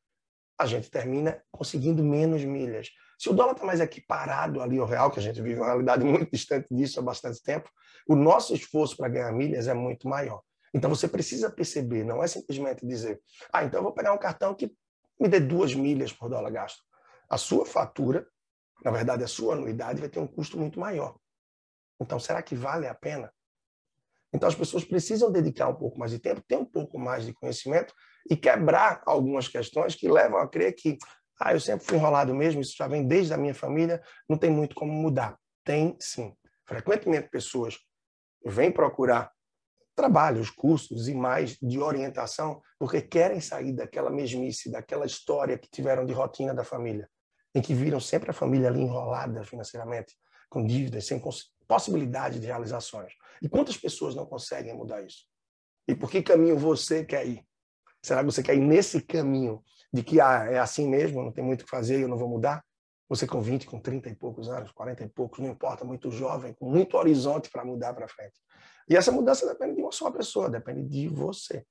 a 0.58 0.66
gente 0.66 0.90
termina 0.90 1.42
conseguindo 1.50 2.02
menos 2.02 2.44
milhas. 2.44 2.90
Se 3.18 3.28
o 3.28 3.32
dólar 3.32 3.52
está 3.52 3.66
mais 3.66 3.80
equiparado 3.80 4.62
ali 4.62 4.78
ao 4.78 4.86
real, 4.86 5.10
que 5.10 5.18
a 5.18 5.22
gente 5.22 5.42
vive 5.42 5.58
uma 5.58 5.66
realidade 5.66 6.04
muito 6.04 6.30
distante 6.30 6.68
disso 6.70 7.00
há 7.00 7.02
bastante 7.02 7.42
tempo, 7.42 7.68
o 8.08 8.14
nosso 8.14 8.54
esforço 8.54 8.96
para 8.96 9.08
ganhar 9.08 9.32
milhas 9.32 9.66
é 9.66 9.74
muito 9.74 10.08
maior. 10.08 10.40
Então 10.72 10.88
você 10.88 11.08
precisa 11.08 11.50
perceber, 11.50 12.04
não 12.04 12.22
é 12.22 12.28
simplesmente 12.28 12.86
dizer, 12.86 13.20
ah, 13.52 13.64
então 13.64 13.80
eu 13.80 13.84
vou 13.84 13.92
pegar 13.92 14.12
um 14.12 14.18
cartão 14.18 14.54
que 14.54 14.72
me 15.18 15.28
dê 15.28 15.40
duas 15.40 15.74
milhas 15.74 16.12
por 16.12 16.28
dólar 16.28 16.50
gasto. 16.50 16.82
A 17.28 17.36
sua 17.36 17.66
fatura, 17.66 18.26
na 18.84 18.90
verdade, 18.90 19.24
a 19.24 19.28
sua 19.28 19.54
anuidade 19.54 20.00
vai 20.00 20.08
ter 20.08 20.20
um 20.20 20.26
custo 20.26 20.56
muito 20.56 20.78
maior. 20.78 21.18
Então, 22.00 22.20
será 22.20 22.40
que 22.42 22.54
vale 22.54 22.86
a 22.86 22.94
pena? 22.94 23.32
Então, 24.32 24.48
as 24.48 24.54
pessoas 24.54 24.84
precisam 24.84 25.32
dedicar 25.32 25.68
um 25.68 25.74
pouco 25.74 25.98
mais 25.98 26.12
de 26.12 26.18
tempo, 26.18 26.42
ter 26.46 26.56
um 26.56 26.64
pouco 26.64 26.98
mais 26.98 27.24
de 27.24 27.32
conhecimento 27.32 27.92
e 28.30 28.36
quebrar 28.36 29.02
algumas 29.06 29.48
questões 29.48 29.94
que 29.94 30.08
levam 30.08 30.38
a 30.38 30.46
crer 30.46 30.74
que, 30.74 30.98
ah, 31.40 31.52
eu 31.52 31.60
sempre 31.60 31.86
fui 31.86 31.96
enrolado 31.96 32.34
mesmo, 32.34 32.60
isso 32.60 32.74
já 32.76 32.88
vem 32.88 33.06
desde 33.06 33.32
a 33.32 33.36
minha 33.36 33.54
família, 33.54 34.02
não 34.28 34.36
tem 34.36 34.50
muito 34.50 34.74
como 34.74 34.92
mudar. 34.92 35.38
Tem 35.64 35.96
sim. 36.00 36.34
Frequentemente, 36.66 37.30
pessoas 37.30 37.78
vêm 38.44 38.72
procurar 38.72 39.32
trabalhos, 39.94 40.50
cursos 40.50 41.08
e 41.08 41.14
mais 41.14 41.56
de 41.60 41.78
orientação 41.78 42.62
porque 42.78 43.02
querem 43.02 43.40
sair 43.40 43.72
daquela 43.72 44.10
mesmice, 44.10 44.70
daquela 44.70 45.04
história 45.04 45.58
que 45.58 45.68
tiveram 45.68 46.06
de 46.06 46.12
rotina 46.12 46.54
da 46.54 46.62
família, 46.62 47.08
em 47.54 47.60
que 47.60 47.74
viram 47.74 47.98
sempre 47.98 48.30
a 48.30 48.32
família 48.32 48.68
ali 48.68 48.80
enrolada 48.80 49.42
financeiramente, 49.44 50.14
com 50.48 50.64
dívidas, 50.64 51.06
sem 51.06 51.20
possibilidade 51.66 52.38
de 52.38 52.46
realizações. 52.46 53.12
E 53.42 53.48
quantas 53.48 53.76
pessoas 53.76 54.14
não 54.14 54.24
conseguem 54.24 54.74
mudar 54.74 55.02
isso? 55.02 55.24
E 55.86 55.94
por 55.94 56.10
que 56.10 56.22
caminho 56.22 56.56
você 56.56 57.04
quer 57.04 57.26
ir? 57.26 57.44
Será 58.02 58.20
que 58.20 58.26
você 58.26 58.42
quer 58.42 58.54
ir 58.54 58.60
nesse 58.60 59.02
caminho 59.02 59.62
de 59.92 60.02
que 60.02 60.20
ah, 60.20 60.44
é 60.50 60.58
assim 60.58 60.88
mesmo, 60.88 61.22
não 61.22 61.32
tem 61.32 61.44
muito 61.44 61.62
o 61.62 61.64
que 61.64 61.70
fazer, 61.70 62.00
eu 62.00 62.08
não 62.08 62.18
vou 62.18 62.28
mudar? 62.28 62.64
Você 63.08 63.26
com 63.26 63.40
20, 63.40 63.66
com 63.66 63.80
30 63.80 64.10
e 64.10 64.14
poucos 64.14 64.48
anos, 64.48 64.70
40 64.72 65.04
e 65.04 65.08
poucos, 65.08 65.38
não 65.38 65.48
importa, 65.48 65.84
muito 65.84 66.10
jovem, 66.10 66.52
com 66.54 66.70
muito 66.70 66.96
horizonte 66.96 67.50
para 67.50 67.64
mudar 67.64 67.94
para 67.94 68.06
frente. 68.06 68.34
E 68.88 68.96
essa 68.96 69.10
mudança 69.10 69.46
depende 69.46 69.76
de 69.76 69.82
uma 69.82 69.92
só 69.92 70.10
pessoa, 70.10 70.50
depende 70.50 70.84
de 70.84 71.08
você. 71.08 71.64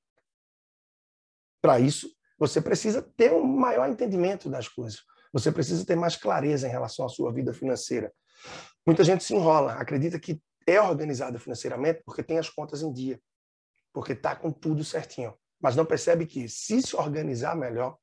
Para 1.62 1.80
isso, 1.80 2.10
você 2.40 2.60
precisa 2.62 3.02
ter 3.02 3.32
um 3.34 3.44
maior 3.44 3.88
entendimento 3.90 4.50
das 4.50 4.68
coisas. 4.68 5.04
Você 5.32 5.52
precisa 5.52 5.86
ter 5.86 5.96
mais 5.96 6.16
clareza 6.16 6.68
em 6.68 6.72
relação 6.72 7.06
à 7.06 7.10
sua 7.10 7.32
vida 7.32 7.54
financeira. 7.54 8.12
Muita 8.86 9.04
gente 9.04 9.24
se 9.24 9.36
enrola, 9.36 9.74
acredita 9.74 10.20
que 10.20 10.42
é 10.66 10.82
organizada 10.82 11.40
financeiramente 11.40 12.02
porque 12.06 12.24
tem 12.24 12.38
as 12.38 12.50
contas 12.50 12.82
em 12.82 12.92
dia, 12.92 13.20
porque 13.94 14.14
está 14.14 14.36
com 14.36 14.52
tudo 14.52 14.84
certinho. 14.84 15.38
Mas 15.60 15.76
não 15.76 15.86
percebe 15.86 16.26
que, 16.26 16.48
se 16.48 16.82
se 16.82 16.96
organizar 16.96 17.56
melhor, 17.56 17.98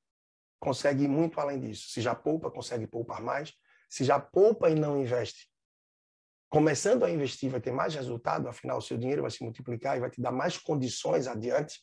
consegue 0.59 1.05
ir 1.05 1.09
muito 1.09 1.41
além 1.41 1.61
disso. 1.61 1.89
Se 1.91 2.01
já 2.01 2.15
poupa, 2.15 2.51
consegue 2.51 2.87
poupar 2.87 3.21
mais. 3.23 3.53
Se 3.89 4.05
já 4.05 4.19
poupa 4.19 4.71
e 4.71 4.75
não 4.75 5.01
investe, 5.01 5.49
começando 6.49 7.05
a 7.05 7.11
investir 7.11 7.51
vai 7.51 7.61
ter 7.61 7.73
mais 7.73 7.95
resultado, 7.95 8.49
afinal, 8.49 8.79
o 8.79 8.83
seu 8.83 8.97
dinheiro 8.97 9.23
vai 9.23 9.31
se 9.31 9.43
multiplicar 9.43 9.97
e 9.97 10.01
vai 10.01 10.11
te 10.11 10.21
dar 10.21 10.33
mais 10.33 10.59
condições 10.59 11.27
adiante. 11.27 11.81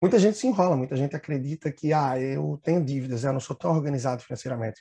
Muita 0.00 0.18
gente 0.18 0.38
se 0.38 0.46
enrola, 0.46 0.76
muita 0.76 0.94
gente 0.94 1.16
acredita 1.16 1.72
que 1.72 1.92
ah, 1.92 2.18
eu 2.20 2.60
tenho 2.62 2.84
dívidas, 2.84 3.24
eu 3.24 3.32
não 3.32 3.40
sou 3.40 3.56
tão 3.56 3.72
organizado 3.72 4.22
financeiramente 4.22 4.80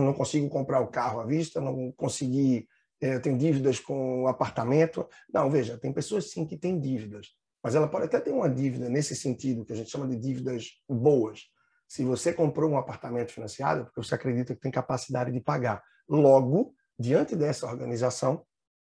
não 0.00 0.14
consigo 0.14 0.48
comprar 0.48 0.80
o 0.80 0.88
carro 0.88 1.20
à 1.20 1.26
vista, 1.26 1.60
não 1.60 1.92
consegui, 1.92 2.68
é, 3.00 3.18
tenho 3.18 3.36
dívidas 3.36 3.80
com 3.80 4.22
o 4.22 4.28
apartamento. 4.28 5.06
Não, 5.32 5.50
veja, 5.50 5.76
tem 5.76 5.92
pessoas 5.92 6.30
sim 6.30 6.46
que 6.46 6.56
têm 6.56 6.78
dívidas, 6.78 7.34
mas 7.62 7.74
ela 7.74 7.88
pode 7.88 8.06
até 8.06 8.20
ter 8.20 8.30
uma 8.30 8.48
dívida 8.48 8.88
nesse 8.88 9.14
sentido, 9.14 9.64
que 9.64 9.72
a 9.72 9.76
gente 9.76 9.90
chama 9.90 10.06
de 10.06 10.16
dívidas 10.16 10.70
boas. 10.88 11.50
Se 11.92 12.06
você 12.06 12.32
comprou 12.32 12.70
um 12.70 12.78
apartamento 12.78 13.32
financiado, 13.32 13.84
porque 13.84 14.02
você 14.02 14.14
acredita 14.14 14.54
que 14.54 14.60
tem 14.62 14.70
capacidade 14.70 15.30
de 15.30 15.38
pagar. 15.42 15.84
Logo, 16.08 16.74
diante 16.98 17.36
dessa 17.36 17.66
organização, 17.66 18.46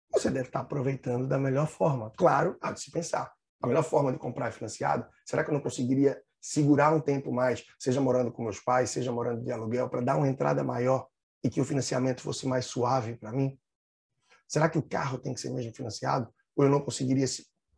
você 0.08 0.30
deve 0.30 0.46
estar 0.46 0.60
aproveitando 0.60 1.26
da 1.26 1.36
melhor 1.36 1.66
forma. 1.66 2.12
Claro, 2.16 2.56
há 2.62 2.70
de 2.70 2.80
se 2.80 2.92
pensar. 2.92 3.32
A 3.60 3.66
melhor 3.66 3.82
forma 3.82 4.12
de 4.12 4.18
comprar 4.20 4.52
financiado, 4.52 5.04
será 5.26 5.42
que 5.42 5.50
eu 5.50 5.54
não 5.54 5.60
conseguiria 5.60 6.22
segurar 6.40 6.94
um 6.94 7.00
tempo 7.00 7.32
mais, 7.32 7.64
seja 7.76 8.00
morando 8.00 8.30
com 8.30 8.44
meus 8.44 8.60
pais, 8.60 8.90
seja 8.90 9.10
morando 9.10 9.42
de 9.42 9.50
aluguel, 9.50 9.90
para 9.90 10.00
dar 10.00 10.16
uma 10.16 10.28
entrada 10.28 10.62
maior 10.62 11.08
e 11.42 11.50
que 11.50 11.60
o 11.60 11.64
financiamento 11.64 12.20
fosse 12.20 12.46
mais 12.46 12.66
suave 12.66 13.16
para 13.16 13.32
mim? 13.32 13.58
Será 14.46 14.68
que 14.68 14.78
o 14.78 14.82
carro 14.82 15.18
tem 15.18 15.34
que 15.34 15.40
ser 15.40 15.50
mesmo 15.50 15.74
financiado? 15.74 16.32
Ou 16.54 16.66
eu 16.66 16.70
não 16.70 16.80
conseguiria 16.80 17.26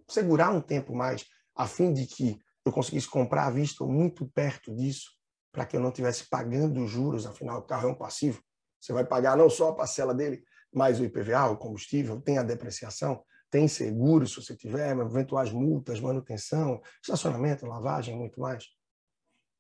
segurar 0.07 0.51
um 0.51 0.61
tempo 0.61 0.95
mais, 0.95 1.25
a 1.57 1.67
fim 1.67 1.95
de 1.95 2.07
que 2.07 2.39
eu 2.65 2.73
conseguisse 2.73 3.09
comprar 3.09 3.47
à 3.47 3.51
vista 3.51 3.85
ou 3.85 3.91
muito 3.91 4.27
perto 4.27 4.75
disso, 4.75 5.14
para 5.55 5.65
que 5.65 5.77
eu 5.77 5.81
não 5.81 5.89
estivesse 5.89 6.29
pagando 6.29 6.83
os 6.83 6.91
juros, 6.91 7.27
afinal, 7.27 7.61
o 7.61 7.63
carro 7.63 7.89
é 7.89 7.93
um 7.93 7.95
passivo. 7.95 8.43
Você 8.79 8.93
vai 8.93 9.07
pagar 9.07 9.37
não 9.37 9.49
só 9.49 9.71
a 9.71 9.75
parcela 9.75 10.13
dele, 10.13 10.45
mas 10.75 11.01
o 11.01 11.05
IPVA, 11.05 11.51
o 11.51 11.57
combustível, 11.57 12.21
tem 12.21 12.37
a 12.37 12.43
depreciação 12.43 13.25
tem 13.55 13.69
seguro 13.69 14.27
se 14.27 14.35
você 14.35 14.57
tiver, 14.57 14.99
eventuais 14.99 15.53
multas, 15.53 16.01
manutenção, 16.01 16.83
estacionamento, 17.01 17.65
lavagem, 17.65 18.19
muito 18.19 18.41
mais. 18.41 18.65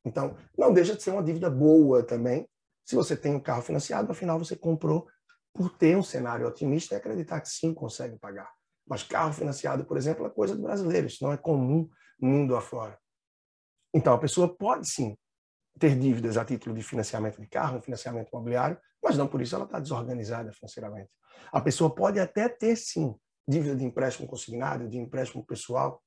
Então, 0.04 0.36
não 0.58 0.72
deixa 0.72 0.96
de 0.96 1.02
ser 1.04 1.12
uma 1.12 1.22
dívida 1.22 1.48
boa 1.48 2.02
também. 2.02 2.44
Se 2.84 2.96
você 2.96 3.16
tem 3.16 3.36
um 3.36 3.40
carro 3.40 3.62
financiado, 3.62 4.10
afinal 4.10 4.36
você 4.36 4.56
comprou 4.56 5.06
por 5.52 5.70
ter 5.70 5.96
um 5.96 6.02
cenário 6.02 6.44
otimista 6.44 6.92
e 6.92 6.98
acreditar 6.98 7.40
que 7.40 7.48
sim 7.48 7.72
consegue 7.72 8.18
pagar. 8.18 8.50
Mas 8.84 9.04
carro 9.04 9.32
financiado, 9.32 9.84
por 9.84 9.96
exemplo, 9.96 10.26
é 10.26 10.30
coisa 10.30 10.56
do 10.56 10.62
brasileiro, 10.62 11.06
isso 11.06 11.22
não 11.22 11.32
é 11.32 11.36
comum 11.36 11.88
mundo 12.20 12.56
afora. 12.56 12.98
Então, 13.94 14.12
a 14.12 14.18
pessoa 14.18 14.52
pode 14.52 14.88
sim 14.88 15.16
ter 15.78 15.99
dívidas 15.99 16.37
a 16.37 16.45
título 16.45 16.75
de 16.75 16.83
financiamento 16.83 17.40
de 17.40 17.47
carro, 17.47 17.81
financiamento 17.81 18.28
imobiliário, 18.33 18.78
mas 19.02 19.16
não 19.16 19.26
por 19.26 19.43
isso 19.43 19.54
ela 19.54 19.64
está 19.64 19.81
desorganizada 19.81 20.52
financeiramente. 20.52 21.11
A 21.52 21.61
pessoa 21.61 21.95
pode 21.95 22.21
até 22.21 22.49
ter 22.49 22.76
sim 22.76 23.14
dívida 23.47 23.76
de 23.76 23.85
empréstimo 23.85 24.26
consignado, 24.26 24.88
de 24.88 24.97
empréstimo 24.99 25.45
pessoal, 25.45 26.02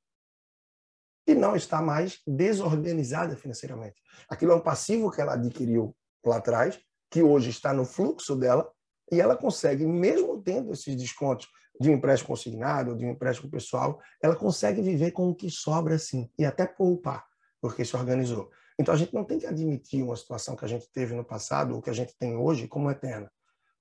e 1.27 1.35
não 1.35 1.55
está 1.55 1.81
mais 1.81 2.21
desorganizada 2.25 3.35
financeiramente. 3.35 4.01
Aquilo 4.29 4.53
é 4.53 4.55
um 4.55 4.61
passivo 4.61 5.11
que 5.11 5.19
ela 5.19 5.33
adquiriu 5.33 5.95
lá 6.25 6.37
atrás, 6.37 6.79
que 7.11 7.21
hoje 7.21 7.49
está 7.49 7.73
no 7.73 7.85
fluxo 7.85 8.35
dela, 8.35 8.71
e 9.11 9.21
ela 9.21 9.35
consegue, 9.35 9.85
mesmo 9.85 10.41
tendo 10.41 10.71
esses 10.71 10.95
descontos 10.95 11.47
de 11.79 11.89
um 11.89 11.93
empréstimo 11.93 12.29
consignado, 12.29 12.95
de 12.95 13.05
um 13.05 13.11
empréstimo 13.11 13.51
pessoal, 13.51 14.01
ela 14.21 14.35
consegue 14.35 14.81
viver 14.81 15.11
com 15.11 15.29
o 15.29 15.35
que 15.35 15.49
sobra 15.49 15.97
sim, 15.99 16.29
e 16.37 16.45
até 16.45 16.65
poupar, 16.65 17.25
porque 17.61 17.85
se 17.85 17.95
organizou. 17.95 18.49
Então 18.79 18.93
a 18.93 18.97
gente 18.97 19.13
não 19.13 19.23
tem 19.23 19.39
que 19.39 19.45
admitir 19.45 20.03
uma 20.03 20.15
situação 20.15 20.55
que 20.55 20.65
a 20.65 20.67
gente 20.67 20.89
teve 20.91 21.15
no 21.15 21.25
passado, 21.25 21.75
ou 21.75 21.81
que 21.81 21.89
a 21.89 21.93
gente 21.93 22.15
tem 22.17 22.35
hoje, 22.35 22.67
como 22.67 22.91
eterna 22.91 23.31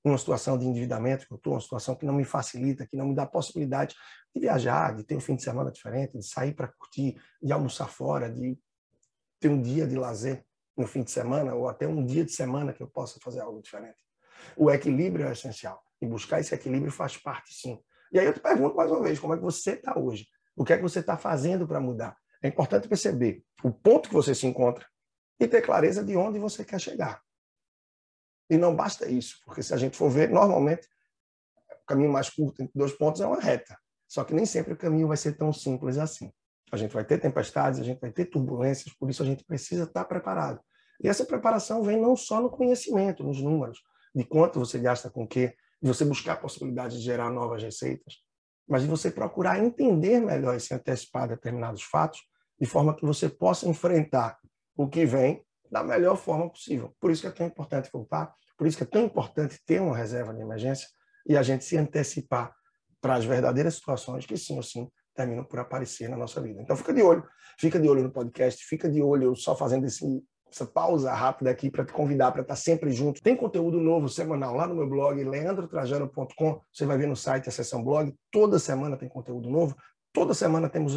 uma 0.09 0.19
situação 0.19 0.57
de 0.57 0.67
endividamento 0.67 1.27
que 1.27 1.33
eu 1.33 1.37
estou, 1.37 1.55
uma 1.55 1.61
situação 1.61 1.95
que 1.95 2.07
não 2.07 2.15
me 2.15 2.25
facilita, 2.25 2.87
que 2.87 2.97
não 2.97 3.09
me 3.09 3.15
dá 3.15 3.27
possibilidade 3.27 3.95
de 4.35 4.41
viajar, 4.41 4.95
de 4.95 5.03
ter 5.03 5.17
um 5.17 5.21
fim 5.21 5.35
de 5.35 5.43
semana 5.43 5.71
diferente, 5.71 6.17
de 6.17 6.25
sair 6.25 6.55
para 6.55 6.69
curtir, 6.69 7.21
de 7.43 7.53
almoçar 7.53 7.89
fora, 7.89 8.31
de 8.31 8.59
ter 9.41 9.49
um 9.49 9.61
dia 9.61 9.87
de 9.87 9.97
lazer 9.97 10.45
no 10.77 10.87
fim 10.87 11.03
de 11.03 11.11
semana 11.11 11.55
ou 11.55 11.69
até 11.69 11.87
um 11.87 12.05
dia 12.05 12.25
de 12.25 12.33
semana 12.33 12.73
que 12.73 12.83
eu 12.83 12.87
possa 12.87 13.19
fazer 13.21 13.41
algo 13.41 13.61
diferente. 13.61 13.97
O 14.57 14.71
equilíbrio 14.71 15.27
é 15.27 15.33
essencial 15.33 15.83
e 16.01 16.07
buscar 16.07 16.41
esse 16.41 16.55
equilíbrio 16.55 16.93
faz 16.93 17.17
parte, 17.17 17.53
sim. 17.55 17.81
E 18.13 18.19
aí 18.19 18.27
eu 18.27 18.33
te 18.33 18.41
pergunto 18.41 18.77
mais 18.77 18.91
uma 18.91 19.03
vez, 19.03 19.19
como 19.19 19.35
é 19.35 19.37
que 19.37 19.43
você 19.43 19.73
está 19.73 19.99
hoje? 19.99 20.29
O 20.55 20.65
que 20.65 20.73
é 20.73 20.77
que 20.77 20.83
você 20.83 21.01
está 21.01 21.17
fazendo 21.17 21.67
para 21.67 21.81
mudar? 21.81 22.17
É 22.43 22.49
importante 22.49 22.89
perceber 22.89 23.43
o 23.63 23.73
ponto 23.73 24.09
que 24.09 24.15
você 24.15 24.35
se 24.35 24.47
encontra 24.47 24.87
e 25.41 25.47
ter 25.47 25.63
clareza 25.63 26.05
de 26.05 26.17
onde 26.17 26.39
você 26.39 26.65
quer 26.65 26.81
chegar. 26.81 27.23
E 28.49 28.57
não 28.57 28.75
basta 28.75 29.09
isso, 29.09 29.41
porque 29.45 29.63
se 29.63 29.75
a 29.75 29.77
gente 29.77 29.97
for 29.97 30.09
ver, 30.09 30.31
normalmente, 30.31 30.87
o 31.83 31.87
caminho 31.87 32.13
mais 32.13 32.31
curto 32.31 32.63
entre 32.63 32.73
dois 32.75 32.93
pontos 32.93 33.21
é 33.21 33.27
uma 33.27 33.41
reta. 33.41 33.77
Só 34.09 34.23
que 34.23 34.35
nem 34.35 34.47
sempre 34.47 34.73
o 34.73 34.77
caminho 34.77 35.09
vai 35.09 35.17
ser 35.17 35.37
tão 35.37 35.53
simples 35.53 35.99
assim. 35.99 36.33
A 36.71 36.77
gente 36.77 36.93
vai 36.93 37.05
ter 37.05 37.19
tempestades, 37.19 37.81
a 37.81 37.85
gente 37.85 38.01
vai 38.01 38.11
ter 38.11 38.27
turbulências, 38.27 38.95
por 38.95 39.11
isso 39.11 39.23
a 39.23 39.27
gente 39.27 39.45
precisa 39.45 39.85
estar 39.85 40.05
preparado. 40.05 40.61
E 41.03 41.09
essa 41.09 41.25
preparação 41.25 41.83
vem 41.83 42.01
não 42.01 42.17
só 42.17 42.41
no 42.41 42.51
conhecimento, 42.51 43.23
nos 43.23 43.41
números, 43.41 43.81
de 44.15 44.25
quanto 44.25 44.59
você 44.59 44.79
gasta 44.79 45.11
com 45.11 45.25
o 45.25 45.29
quê, 45.29 45.55
de 45.81 45.89
você 45.89 46.05
buscar 46.05 46.33
a 46.35 46.37
possibilidade 46.37 46.99
de 46.99 47.05
gerar 47.05 47.31
novas 47.31 47.63
receitas, 47.63 48.15
mas 48.69 48.83
de 48.83 48.89
você 48.89 49.11
procurar 49.11 49.63
entender 49.63 50.21
melhor 50.21 50.57
e 50.57 50.61
se 50.61 50.75
antecipar 50.75 51.29
determinados 51.29 51.83
fatos, 51.83 52.21
de 52.61 52.67
forma 52.67 52.95
que 52.95 53.05
você 53.05 53.29
possa 53.29 53.69
enfrentar 53.69 54.39
o 54.77 54.89
que 54.89 55.05
vem 55.05 55.45
da 55.71 55.83
melhor 55.83 56.17
forma 56.17 56.49
possível. 56.49 56.95
Por 57.01 57.11
isso 57.11 57.23
que 57.23 57.29
é 57.29 57.31
tão 57.31 57.47
importante 57.47 57.91
voltar, 57.93 58.35
por 58.57 58.67
isso 58.67 58.77
que 58.77 58.83
é 58.83 58.87
tão 58.87 59.03
importante 59.03 59.61
ter 59.65 59.81
uma 59.81 59.97
reserva 59.97 60.33
de 60.33 60.41
emergência 60.41 60.89
e 61.27 61.37
a 61.37 61.43
gente 61.43 61.65
se 61.65 61.77
antecipar 61.77 62.55
para 63.01 63.15
as 63.15 63.25
verdadeiras 63.25 63.75
situações 63.75 64.27
que 64.27 64.37
sim 64.37 64.57
ou 64.57 64.63
sim 64.63 64.89
terminam 65.15 65.45
por 65.45 65.59
aparecer 65.59 66.09
na 66.09 66.17
nossa 66.17 66.41
vida. 66.41 66.61
Então 66.61 66.77
fica 66.77 66.93
de 66.93 67.03
olho, 67.03 67.27
fica 67.59 67.79
de 67.79 67.89
olho 67.89 68.03
no 68.03 68.13
podcast, 68.13 68.65
fica 68.65 68.89
de 68.89 69.03
olho 69.03 69.35
só 69.35 69.57
fazendo 69.57 69.87
esse 69.87 70.23
essa 70.51 70.65
pausa 70.65 71.13
rápida 71.13 71.51
aqui 71.51 71.71
para 71.71 71.85
te 71.85 71.93
convidar 71.93 72.33
para 72.33 72.43
estar 72.43 72.55
tá 72.55 72.61
sempre 72.61 72.91
junto. 72.93 73.23
Tem 73.23 73.37
conteúdo 73.37 73.81
novo 73.81 74.09
semanal 74.09 74.55
lá 74.55 74.67
no 74.67 74.75
meu 74.75 74.89
blog, 74.89 75.23
leandrotrajano.com. 75.23 76.61
Você 76.73 76.87
vai 76.87 76.97
ver 76.97 77.07
no 77.07 77.17
site 77.17 77.49
a 77.49 77.53
seção 77.53 77.83
blog. 77.83 78.15
Toda 78.31 78.59
semana 78.59 78.97
tem 78.97 79.09
conteúdo 79.09 79.51
novo. 79.51 79.77
Toda 80.13 80.33
semana 80.33 80.69
temos 80.69 80.95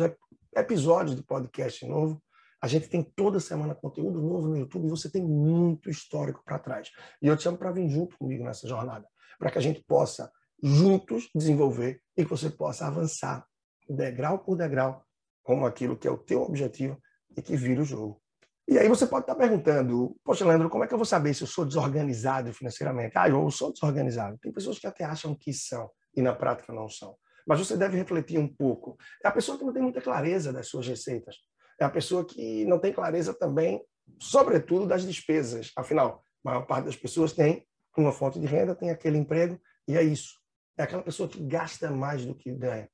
episódios 0.55 1.15
de 1.15 1.23
podcast 1.23 1.85
novo. 1.85 2.21
A 2.61 2.67
gente 2.67 2.89
tem 2.89 3.01
toda 3.01 3.39
semana 3.39 3.73
conteúdo 3.73 4.21
novo 4.21 4.49
no 4.49 4.57
YouTube 4.57 4.85
e 4.85 4.89
você 4.89 5.09
tem 5.09 5.23
muito 5.23 5.89
histórico 5.89 6.43
para 6.43 6.59
trás. 6.59 6.89
E 7.21 7.27
eu 7.27 7.37
te 7.37 7.43
chamo 7.43 7.57
para 7.57 7.71
vir 7.71 7.89
junto 7.89 8.17
comigo 8.17 8.43
nessa 8.43 8.67
jornada, 8.67 9.07
para 9.37 9.49
que 9.49 9.57
a 9.57 9.61
gente 9.61 9.81
possa 9.83 10.31
juntos 10.61 11.29
desenvolver 11.33 12.01
e 12.17 12.23
que 12.23 12.29
você 12.29 12.49
possa 12.49 12.85
avançar 12.85 13.45
degrau 13.89 14.39
por 14.39 14.57
degrau 14.57 15.03
como 15.41 15.65
aquilo 15.65 15.97
que 15.97 16.07
é 16.07 16.11
o 16.11 16.17
teu 16.17 16.41
objetivo 16.41 17.01
e 17.35 17.41
que 17.41 17.55
vira 17.55 17.81
o 17.81 17.85
jogo. 17.85 18.21
E 18.69 18.77
aí 18.77 18.87
você 18.87 19.07
pode 19.07 19.23
estar 19.23 19.33
perguntando, 19.33 20.15
poxa, 20.23 20.45
Leandro, 20.45 20.69
como 20.69 20.83
é 20.83 20.87
que 20.87 20.93
eu 20.93 20.97
vou 20.97 21.05
saber 21.05 21.33
se 21.33 21.41
eu 21.41 21.47
sou 21.47 21.65
desorganizado 21.65 22.53
financeiramente? 22.53 23.17
Ah, 23.17 23.27
eu 23.27 23.49
sou 23.49 23.73
desorganizado. 23.73 24.37
Tem 24.37 24.51
pessoas 24.51 24.77
que 24.77 24.85
até 24.85 25.03
acham 25.03 25.33
que 25.33 25.51
são 25.51 25.89
e 26.15 26.21
na 26.21 26.35
prática 26.35 26.71
não 26.71 26.87
são. 26.87 27.17
Mas 27.47 27.57
você 27.57 27.75
deve 27.75 27.97
refletir 27.97 28.37
um 28.37 28.47
pouco. 28.47 28.95
É 29.25 29.27
a 29.27 29.31
pessoa 29.31 29.57
que 29.57 29.63
não 29.63 29.73
tem 29.73 29.81
muita 29.81 29.99
clareza 29.99 30.53
das 30.53 30.67
suas 30.67 30.87
receitas. 30.87 31.37
É 31.79 31.83
a 31.83 31.89
pessoa 31.89 32.23
que 32.23 32.63
não 32.65 32.77
tem 32.77 32.93
clareza 32.93 33.33
também, 33.33 33.83
sobretudo, 34.19 34.85
das 34.85 35.03
despesas. 35.03 35.71
Afinal, 35.75 36.21
a 36.45 36.51
maior 36.51 36.67
parte 36.67 36.85
das 36.85 36.95
pessoas 36.95 37.33
tem 37.33 37.65
uma 37.97 38.11
fonte 38.11 38.39
de 38.39 38.45
renda, 38.45 38.75
tem 38.75 38.91
aquele 38.91 39.17
emprego, 39.17 39.59
e 39.87 39.97
é 39.97 40.03
isso. 40.03 40.39
É 40.77 40.83
aquela 40.83 41.01
pessoa 41.01 41.27
que 41.27 41.41
gasta 41.41 41.89
mais 41.89 42.23
do 42.23 42.35
que 42.35 42.51
ganha. 42.51 42.87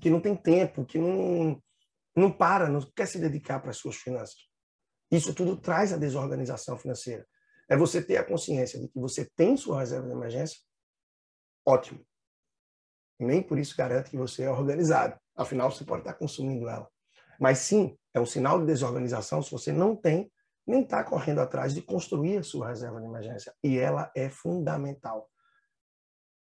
Que 0.00 0.08
não 0.08 0.20
tem 0.20 0.36
tempo, 0.36 0.84
que 0.84 0.98
não, 0.98 1.60
não 2.16 2.32
para, 2.32 2.68
não 2.68 2.80
quer 2.80 3.06
se 3.06 3.18
dedicar 3.18 3.60
para 3.60 3.70
as 3.70 3.76
suas 3.76 3.96
finanças. 3.96 4.48
Isso 5.10 5.34
tudo 5.34 5.56
traz 5.56 5.92
a 5.92 5.96
desorganização 5.96 6.76
financeira. 6.78 7.26
É 7.68 7.76
você 7.76 8.02
ter 8.02 8.16
a 8.16 8.24
consciência 8.24 8.80
de 8.80 8.88
que 8.88 8.98
você 8.98 9.28
tem 9.36 9.56
sua 9.56 9.80
reserva 9.80 10.06
de 10.06 10.12
emergência, 10.12 10.58
ótimo. 11.64 12.04
Nem 13.18 13.42
por 13.42 13.58
isso 13.58 13.76
garante 13.76 14.10
que 14.10 14.16
você 14.16 14.44
é 14.44 14.50
organizado. 14.50 15.18
Afinal, 15.36 15.70
você 15.70 15.84
pode 15.84 16.00
estar 16.00 16.14
consumindo 16.14 16.68
ela. 16.68 16.88
Mas 17.38 17.58
sim, 17.58 17.96
é 18.14 18.20
um 18.20 18.26
sinal 18.26 18.58
de 18.60 18.66
desorganização 18.66 19.42
se 19.42 19.50
você 19.50 19.72
não 19.72 19.94
tem 19.94 20.30
nem 20.66 20.82
está 20.82 21.04
correndo 21.04 21.40
atrás 21.40 21.72
de 21.72 21.80
construir 21.80 22.38
a 22.38 22.42
sua 22.42 22.68
reserva 22.68 23.00
de 23.00 23.06
emergência. 23.06 23.54
E 23.62 23.78
ela 23.78 24.10
é 24.16 24.28
fundamental 24.28 25.30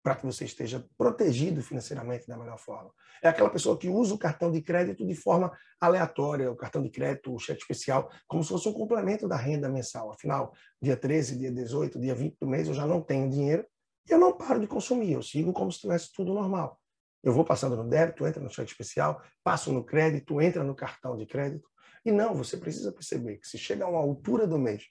para 0.06 0.14
que 0.14 0.24
você 0.24 0.46
esteja 0.46 0.88
protegido 0.96 1.64
financeiramente 1.64 2.28
da 2.28 2.38
melhor 2.38 2.60
forma. 2.60 2.92
É 3.24 3.28
aquela 3.28 3.50
pessoa 3.50 3.76
que 3.76 3.90
usa 3.90 4.14
o 4.14 4.20
cartão 4.20 4.52
de 4.52 4.62
crédito 4.62 5.04
de 5.04 5.16
forma 5.16 5.52
aleatória, 5.82 6.52
o 6.52 6.56
cartão 6.56 6.84
de 6.84 6.92
crédito, 6.92 7.34
o 7.34 7.40
cheque 7.40 7.62
especial, 7.62 8.12
como 8.28 8.44
se 8.44 8.50
fosse 8.50 8.70
um 8.70 8.74
complemento 8.74 9.28
da 9.28 9.36
renda 9.36 9.68
mensal. 9.68 10.12
Afinal, 10.12 10.54
dia 10.80 10.96
13, 10.96 11.40
dia 11.40 11.52
18, 11.52 12.00
dia 12.00 12.14
20 12.14 12.38
do 12.40 12.46
mês 12.46 12.68
eu 12.68 12.76
já 12.76 12.86
não 12.86 13.02
tenho 13.02 13.28
dinheiro 13.28 13.66
e 14.08 14.12
eu 14.12 14.20
não 14.20 14.38
paro 14.38 14.60
de 14.60 14.68
consumir, 14.68 15.14
eu 15.14 15.24
sigo 15.24 15.52
como 15.52 15.72
se 15.72 15.80
tivesse 15.80 16.14
tudo 16.14 16.36
normal. 16.36 16.80
Eu 17.24 17.34
vou 17.34 17.44
passando 17.44 17.76
no 17.76 17.90
débito, 17.90 18.28
entra 18.28 18.44
no 18.44 18.50
cheque 18.52 18.70
especial, 18.70 19.20
passo 19.44 19.74
no 19.74 19.84
crédito, 19.84 20.40
entra 20.40 20.64
no 20.64 20.76
cartão 20.76 21.18
de 21.18 21.26
crédito. 21.26 21.68
E 22.06 22.12
não, 22.12 22.36
você 22.36 22.58
precisa 22.58 22.92
perceber 22.92 23.38
que 23.38 23.48
se 23.48 23.58
chega 23.58 23.86
a 23.86 23.88
uma 23.88 23.98
altura 24.02 24.46
do 24.46 24.60
mês 24.60 24.84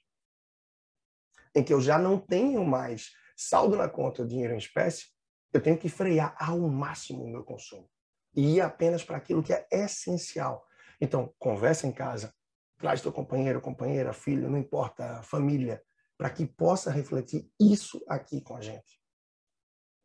em 1.54 1.62
que 1.62 1.72
eu 1.72 1.80
já 1.80 2.00
não 2.00 2.18
tenho 2.18 2.64
mais 2.64 3.12
saldo 3.36 3.76
na 3.76 3.88
conta, 3.88 4.24
dinheiro 4.26 4.54
em 4.54 4.58
espécie, 4.58 5.06
eu 5.52 5.62
tenho 5.62 5.78
que 5.78 5.88
frear 5.88 6.36
ao 6.38 6.58
máximo 6.60 7.24
o 7.24 7.28
meu 7.28 7.44
consumo 7.44 7.88
e 8.34 8.56
ir 8.56 8.60
apenas 8.60 9.04
para 9.04 9.16
aquilo 9.16 9.42
que 9.42 9.52
é 9.52 9.66
essencial. 9.70 10.66
Então, 11.00 11.32
conversa 11.38 11.86
em 11.86 11.92
casa, 11.92 12.34
traz 12.78 13.00
teu 13.00 13.12
companheiro, 13.12 13.60
companheira, 13.60 14.12
filho, 14.12 14.50
não 14.50 14.58
importa, 14.58 15.22
família, 15.22 15.82
para 16.18 16.30
que 16.30 16.46
possa 16.46 16.90
refletir 16.90 17.48
isso 17.60 18.04
aqui 18.08 18.40
com 18.40 18.56
a 18.56 18.60
gente. 18.60 19.00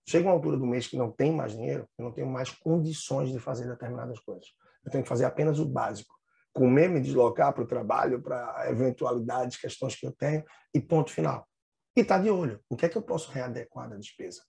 Chega 0.07 0.27
uma 0.27 0.33
altura 0.33 0.57
do 0.57 0.65
mês 0.65 0.88
que 0.88 0.98
não 0.98 1.12
tem 1.12 1.31
mais 1.31 1.51
dinheiro, 1.51 1.88
eu 1.98 2.05
não 2.05 2.12
tenho 2.12 2.27
mais 2.27 2.50
condições 2.50 3.31
de 3.31 3.39
fazer 3.39 3.67
determinadas 3.67 4.19
coisas. 4.19 4.48
Eu 4.83 4.91
tenho 4.91 5.03
que 5.03 5.09
fazer 5.09 5.25
apenas 5.25 5.59
o 5.59 5.65
básico. 5.65 6.15
Comer, 6.51 6.89
me 6.89 7.00
deslocar 7.00 7.53
para 7.53 7.63
o 7.63 7.67
trabalho, 7.67 8.21
para 8.21 8.69
eventualidades, 8.69 9.57
questões 9.57 9.95
que 9.95 10.07
eu 10.07 10.12
tenho, 10.12 10.43
e 10.74 10.79
ponto 10.79 11.12
final. 11.12 11.48
E 12.00 12.01
está 12.01 12.18
de 12.18 12.29
olho. 12.29 12.64
O 12.70 12.77
que 12.77 12.85
é 12.85 12.90
que 12.90 12.98
eu 12.98 13.01
posso 13.01 13.29
readequar 13.29 13.90
da 13.90 13.98
despesa? 13.98 14.42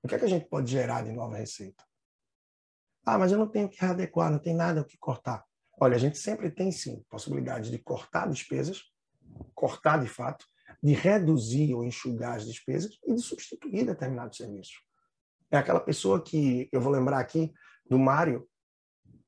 O 0.00 0.06
que 0.06 0.14
é 0.14 0.18
que 0.18 0.24
a 0.24 0.28
gente 0.28 0.46
pode 0.46 0.70
gerar 0.70 1.02
de 1.02 1.10
nova 1.10 1.36
receita? 1.36 1.84
Ah, 3.04 3.18
mas 3.18 3.32
eu 3.32 3.38
não 3.38 3.48
tenho 3.48 3.68
que 3.68 3.80
readequar, 3.80 4.30
não 4.30 4.38
tem 4.38 4.54
nada 4.54 4.80
o 4.80 4.84
que 4.84 4.96
cortar. 4.96 5.44
Olha, 5.80 5.96
a 5.96 5.98
gente 5.98 6.18
sempre 6.18 6.52
tem 6.52 6.70
sim 6.70 7.04
possibilidade 7.10 7.68
de 7.68 7.78
cortar 7.78 8.28
despesas, 8.28 8.84
cortar 9.52 10.00
de 10.00 10.06
fato, 10.06 10.46
de 10.80 10.92
reduzir 10.92 11.74
ou 11.74 11.82
enxugar 11.82 12.36
as 12.36 12.46
despesas 12.46 12.96
e 13.04 13.12
de 13.12 13.20
substituir 13.20 13.84
determinados 13.84 14.36
serviços. 14.36 14.84
É 15.50 15.56
aquela 15.56 15.80
pessoa 15.80 16.22
que, 16.22 16.68
eu 16.70 16.80
vou 16.80 16.92
lembrar 16.92 17.18
aqui 17.18 17.52
do 17.84 17.98
Mário, 17.98 18.48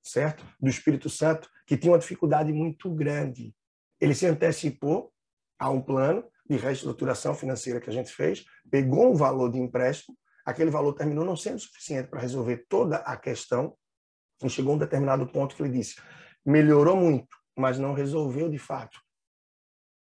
certo? 0.05 0.47
Do 0.61 0.71
Espírito 0.71 1.11
Santo, 1.11 1.51
que 1.67 1.77
tinha 1.77 1.91
uma 1.91 1.99
dificuldade 1.99 2.53
muito 2.53 2.95
grande. 2.95 3.53
Ele 4.01 4.15
se 4.15 4.25
antecipou 4.25 5.13
a 5.59 5.69
um 5.69 5.83
plano 5.83 6.25
de 6.49 6.57
reestruturação 6.57 7.35
financeira 7.35 7.81
que 7.81 7.89
a 7.89 7.93
gente 7.93 8.13
fez, 8.13 8.45
pegou 8.71 9.13
um 9.13 9.15
valor 9.15 9.51
de 9.51 9.59
empréstimo, 9.59 10.17
aquele 10.45 10.71
valor 10.71 10.93
terminou 10.93 11.25
não 11.25 11.37
sendo 11.37 11.59
suficiente 11.59 12.09
para 12.09 12.21
resolver 12.21 12.67
toda 12.69 12.97
a 12.99 13.17
questão, 13.17 13.77
e 14.43 14.51
chegou 14.51 14.75
um 14.75 14.79
determinado 14.79 15.27
ponto 15.27 15.57
que 15.57 15.63
ele 15.63 15.71
disse: 15.71 15.97
melhorou 16.45 16.97
muito, 16.97 17.37
mas 17.57 17.79
não 17.79 17.95
resolveu 17.95 18.49
de 18.51 18.59
fato. 18.59 19.01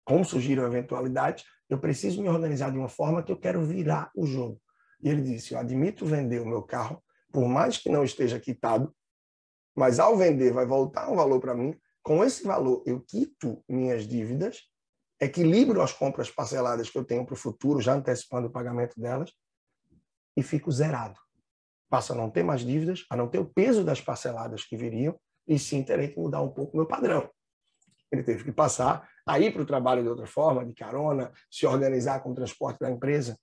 Como 0.04 0.24
surgiram 0.24 0.66
eventualidades, 0.66 1.44
eu 1.68 1.78
preciso 1.78 2.20
me 2.20 2.28
organizar 2.28 2.70
de 2.70 2.78
uma 2.78 2.88
forma 2.88 3.22
que 3.22 3.32
eu 3.32 3.38
quero 3.38 3.64
virar 3.64 4.10
o 4.14 4.26
jogo. 4.26 4.60
E 5.02 5.08
ele 5.08 5.22
disse: 5.22 5.54
Eu 5.54 5.60
admito 5.60 6.04
vender 6.04 6.40
o 6.40 6.46
meu 6.46 6.62
carro, 6.62 7.02
por 7.32 7.46
mais 7.48 7.78
que 7.78 7.88
não 7.88 8.02
esteja 8.02 8.40
quitado, 8.40 8.94
mas 9.76 9.98
ao 9.98 10.16
vender 10.16 10.52
vai 10.52 10.66
voltar 10.66 11.10
um 11.10 11.16
valor 11.16 11.40
para 11.40 11.54
mim. 11.54 11.78
Com 12.02 12.22
esse 12.22 12.44
valor, 12.44 12.82
eu 12.84 13.00
quito 13.00 13.64
minhas 13.68 14.06
dívidas 14.06 14.62
equilibro 15.20 15.80
as 15.80 15.92
compras 15.92 16.30
parceladas 16.30 16.90
que 16.90 16.98
eu 16.98 17.04
tenho 17.04 17.24
para 17.24 17.34
o 17.34 17.36
futuro, 17.36 17.80
já 17.80 17.94
antecipando 17.94 18.48
o 18.48 18.50
pagamento 18.50 19.00
delas, 19.00 19.32
e 20.36 20.42
fico 20.42 20.70
zerado. 20.70 21.18
Passo 21.88 22.12
a 22.12 22.16
não 22.16 22.30
ter 22.30 22.42
mais 22.42 22.62
dívidas, 22.62 23.04
a 23.08 23.16
não 23.16 23.28
ter 23.28 23.38
o 23.38 23.44
peso 23.44 23.84
das 23.84 24.00
parceladas 24.00 24.64
que 24.64 24.76
viriam, 24.76 25.18
e 25.46 25.58
sim 25.58 25.82
terei 25.82 26.08
que 26.08 26.18
mudar 26.18 26.42
um 26.42 26.50
pouco 26.50 26.72
o 26.72 26.76
meu 26.76 26.86
padrão. 26.86 27.30
Ele 28.10 28.22
teve 28.22 28.44
que 28.44 28.52
passar 28.52 29.08
a 29.26 29.38
ir 29.38 29.52
para 29.52 29.62
o 29.62 29.66
trabalho 29.66 30.02
de 30.02 30.08
outra 30.08 30.26
forma, 30.26 30.64
de 30.64 30.74
carona, 30.74 31.32
se 31.50 31.66
organizar 31.66 32.20
com 32.20 32.30
o 32.30 32.34
transporte 32.34 32.78
da 32.80 32.90
empresa. 32.90 33.38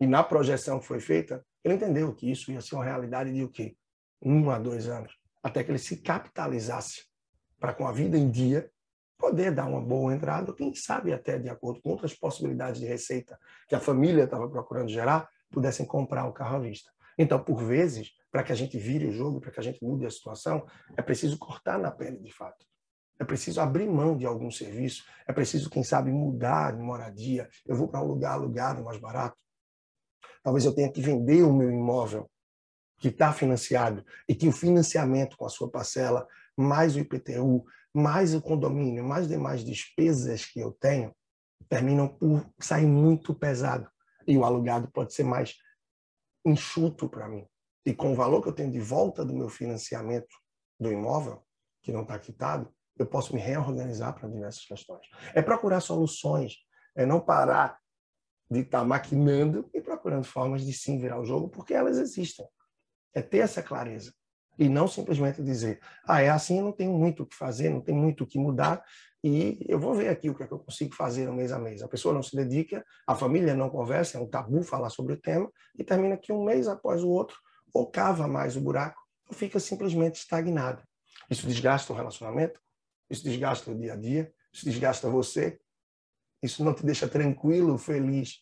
E 0.00 0.06
na 0.06 0.22
projeção 0.22 0.80
que 0.80 0.86
foi 0.86 1.00
feita, 1.00 1.44
ele 1.64 1.74
entendeu 1.74 2.14
que 2.14 2.30
isso 2.30 2.50
ia 2.50 2.60
ser 2.60 2.74
uma 2.74 2.84
realidade 2.84 3.32
de 3.32 3.44
o 3.44 3.48
quê? 3.48 3.76
Um 4.20 4.50
a 4.50 4.58
dois 4.58 4.88
anos. 4.88 5.12
Até 5.42 5.62
que 5.62 5.70
ele 5.70 5.78
se 5.78 5.96
capitalizasse 5.98 7.04
para, 7.58 7.74
com 7.74 7.86
a 7.86 7.92
vida 7.92 8.16
em 8.16 8.30
dia, 8.30 8.70
poder 9.22 9.54
dar 9.54 9.66
uma 9.66 9.80
boa 9.80 10.12
entrada, 10.12 10.52
quem 10.52 10.74
sabe 10.74 11.12
até 11.12 11.38
de 11.38 11.48
acordo 11.48 11.80
com 11.80 11.90
outras 11.90 12.12
possibilidades 12.12 12.80
de 12.80 12.86
receita 12.88 13.38
que 13.68 13.74
a 13.76 13.78
família 13.78 14.24
estava 14.24 14.50
procurando 14.50 14.88
gerar, 14.88 15.30
pudessem 15.48 15.86
comprar 15.86 16.26
o 16.26 16.32
carro 16.32 16.56
à 16.56 16.58
vista. 16.58 16.90
Então, 17.16 17.38
por 17.38 17.62
vezes, 17.62 18.10
para 18.32 18.42
que 18.42 18.50
a 18.50 18.54
gente 18.56 18.76
vire 18.76 19.06
o 19.06 19.12
jogo, 19.12 19.40
para 19.40 19.52
que 19.52 19.60
a 19.60 19.62
gente 19.62 19.80
mude 19.80 20.04
a 20.04 20.10
situação, 20.10 20.66
é 20.96 21.02
preciso 21.02 21.38
cortar 21.38 21.78
na 21.78 21.92
pele 21.92 22.18
de 22.18 22.32
fato. 22.32 22.66
É 23.16 23.24
preciso 23.24 23.60
abrir 23.60 23.88
mão 23.88 24.16
de 24.16 24.26
algum 24.26 24.50
serviço, 24.50 25.04
é 25.24 25.32
preciso, 25.32 25.70
quem 25.70 25.84
sabe, 25.84 26.10
mudar 26.10 26.72
de 26.72 26.82
moradia. 26.82 27.48
Eu 27.64 27.76
vou 27.76 27.86
para 27.86 28.02
um 28.02 28.06
lugar 28.06 28.32
alugado 28.32 28.82
mais 28.82 28.98
barato. 28.98 29.36
Talvez 30.42 30.64
eu 30.64 30.74
tenha 30.74 30.90
que 30.90 31.00
vender 31.00 31.44
o 31.44 31.52
meu 31.52 31.70
imóvel 31.70 32.28
que 32.98 33.08
está 33.08 33.32
financiado 33.32 34.04
e 34.28 34.34
que 34.34 34.48
o 34.48 34.52
financiamento 34.52 35.36
com 35.36 35.46
a 35.46 35.48
sua 35.48 35.70
parcela, 35.70 36.26
mais 36.56 36.96
o 36.96 37.00
IPTU, 37.00 37.64
mais 37.94 38.34
o 38.34 38.40
condomínio, 38.40 39.04
mais 39.04 39.28
demais 39.28 39.64
despesas 39.64 40.44
que 40.44 40.60
eu 40.60 40.72
tenho, 40.72 41.14
terminam 41.68 42.08
por 42.08 42.46
sair 42.60 42.86
muito 42.86 43.34
pesado. 43.34 43.90
E 44.26 44.36
o 44.36 44.44
alugado 44.44 44.90
pode 44.90 45.12
ser 45.12 45.24
mais 45.24 45.54
enxuto 46.44 47.08
para 47.08 47.28
mim. 47.28 47.46
E 47.84 47.94
com 47.94 48.12
o 48.12 48.14
valor 48.14 48.42
que 48.42 48.48
eu 48.48 48.52
tenho 48.52 48.70
de 48.70 48.80
volta 48.80 49.24
do 49.24 49.34
meu 49.34 49.48
financiamento 49.48 50.34
do 50.78 50.92
imóvel, 50.92 51.44
que 51.82 51.92
não 51.92 52.02
está 52.02 52.18
quitado, 52.18 52.72
eu 52.98 53.06
posso 53.06 53.34
me 53.34 53.40
reorganizar 53.40 54.14
para 54.14 54.28
diversas 54.28 54.64
questões. 54.64 55.06
É 55.34 55.42
procurar 55.42 55.80
soluções, 55.80 56.56
é 56.94 57.04
não 57.04 57.20
parar 57.20 57.78
de 58.50 58.60
estar 58.60 58.80
tá 58.80 58.84
maquinando 58.84 59.68
e 59.72 59.80
procurando 59.80 60.24
formas 60.24 60.64
de 60.64 60.72
sim 60.72 60.98
virar 60.98 61.20
o 61.20 61.24
jogo, 61.24 61.48
porque 61.48 61.74
elas 61.74 61.98
existem. 61.98 62.46
É 63.14 63.22
ter 63.22 63.38
essa 63.38 63.62
clareza. 63.62 64.12
E 64.58 64.68
não 64.68 64.86
simplesmente 64.86 65.42
dizer, 65.42 65.80
ah, 66.06 66.20
é 66.20 66.28
assim, 66.28 66.60
não 66.60 66.72
tenho 66.72 66.92
muito 66.92 67.22
o 67.22 67.26
que 67.26 67.34
fazer, 67.34 67.70
não 67.70 67.80
tem 67.80 67.94
muito 67.94 68.24
o 68.24 68.26
que 68.26 68.38
mudar, 68.38 68.84
e 69.24 69.64
eu 69.68 69.78
vou 69.78 69.94
ver 69.94 70.08
aqui 70.08 70.28
o 70.28 70.34
que, 70.34 70.42
é 70.42 70.46
que 70.46 70.52
eu 70.52 70.58
consigo 70.58 70.94
fazer 70.94 71.26
no 71.26 71.32
mês 71.32 71.52
a 71.52 71.58
mês. 71.58 71.82
A 71.82 71.88
pessoa 71.88 72.12
não 72.12 72.22
se 72.22 72.34
dedica, 72.34 72.84
a 73.06 73.14
família 73.14 73.54
não 73.54 73.70
conversa, 73.70 74.18
é 74.18 74.20
um 74.20 74.26
tabu 74.26 74.62
falar 74.62 74.90
sobre 74.90 75.14
o 75.14 75.16
tema, 75.16 75.50
e 75.78 75.84
termina 75.84 76.16
que 76.16 76.32
um 76.32 76.44
mês 76.44 76.66
após 76.68 77.02
o 77.02 77.08
outro, 77.08 77.36
ou 77.72 77.90
cava 77.90 78.26
mais 78.26 78.56
o 78.56 78.60
buraco, 78.60 79.00
ou 79.28 79.34
fica 79.34 79.60
simplesmente 79.60 80.16
estagnado. 80.16 80.82
Isso 81.30 81.46
desgasta 81.46 81.92
o 81.92 81.96
relacionamento, 81.96 82.60
isso 83.08 83.22
desgasta 83.24 83.70
o 83.70 83.78
dia 83.78 83.92
a 83.92 83.96
dia, 83.96 84.32
isso 84.52 84.64
desgasta 84.64 85.08
você, 85.08 85.58
isso 86.42 86.64
não 86.64 86.74
te 86.74 86.84
deixa 86.84 87.06
tranquilo, 87.06 87.78
feliz, 87.78 88.40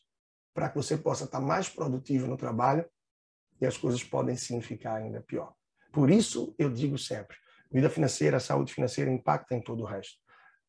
para 0.54 0.70
que 0.70 0.76
você 0.76 0.96
possa 0.96 1.24
estar 1.24 1.40
mais 1.40 1.68
produtivo 1.68 2.26
no 2.26 2.36
trabalho 2.36 2.88
e 3.60 3.66
as 3.66 3.76
coisas 3.76 4.02
podem 4.02 4.34
sim 4.36 4.60
ficar 4.60 4.94
ainda 4.94 5.20
pior. 5.20 5.54
Por 5.92 6.10
isso, 6.10 6.54
eu 6.58 6.70
digo 6.70 6.96
sempre, 6.96 7.36
vida 7.70 7.90
financeira, 7.90 8.38
saúde 8.38 8.72
financeira 8.72 9.10
impacta 9.10 9.54
em 9.54 9.60
todo 9.60 9.82
o 9.82 9.86
resto. 9.86 10.18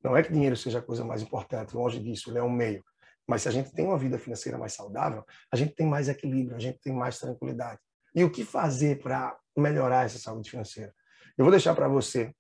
Não 0.03 0.17
é 0.17 0.23
que 0.23 0.31
dinheiro 0.31 0.57
seja 0.57 0.79
a 0.79 0.81
coisa 0.81 1.03
mais 1.03 1.21
importante, 1.21 1.75
longe 1.75 1.99
disso, 1.99 2.29
ele 2.31 2.39
é 2.39 2.43
um 2.43 2.49
meio. 2.49 2.83
Mas 3.27 3.43
se 3.43 3.47
a 3.47 3.51
gente 3.51 3.71
tem 3.71 3.85
uma 3.85 3.97
vida 3.97 4.17
financeira 4.17 4.57
mais 4.57 4.73
saudável, 4.73 5.23
a 5.51 5.55
gente 5.55 5.73
tem 5.73 5.85
mais 5.85 6.09
equilíbrio, 6.09 6.55
a 6.55 6.59
gente 6.59 6.79
tem 6.79 6.91
mais 6.91 7.19
tranquilidade. 7.19 7.79
E 8.13 8.23
o 8.23 8.31
que 8.31 8.43
fazer 8.43 8.99
para 9.01 9.37
melhorar 9.55 10.05
essa 10.05 10.17
saúde 10.17 10.49
financeira? 10.49 10.93
Eu 11.37 11.45
vou 11.45 11.51
deixar 11.51 11.75
para 11.75 11.87
você, 11.87 12.33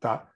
tá? 0.00 0.30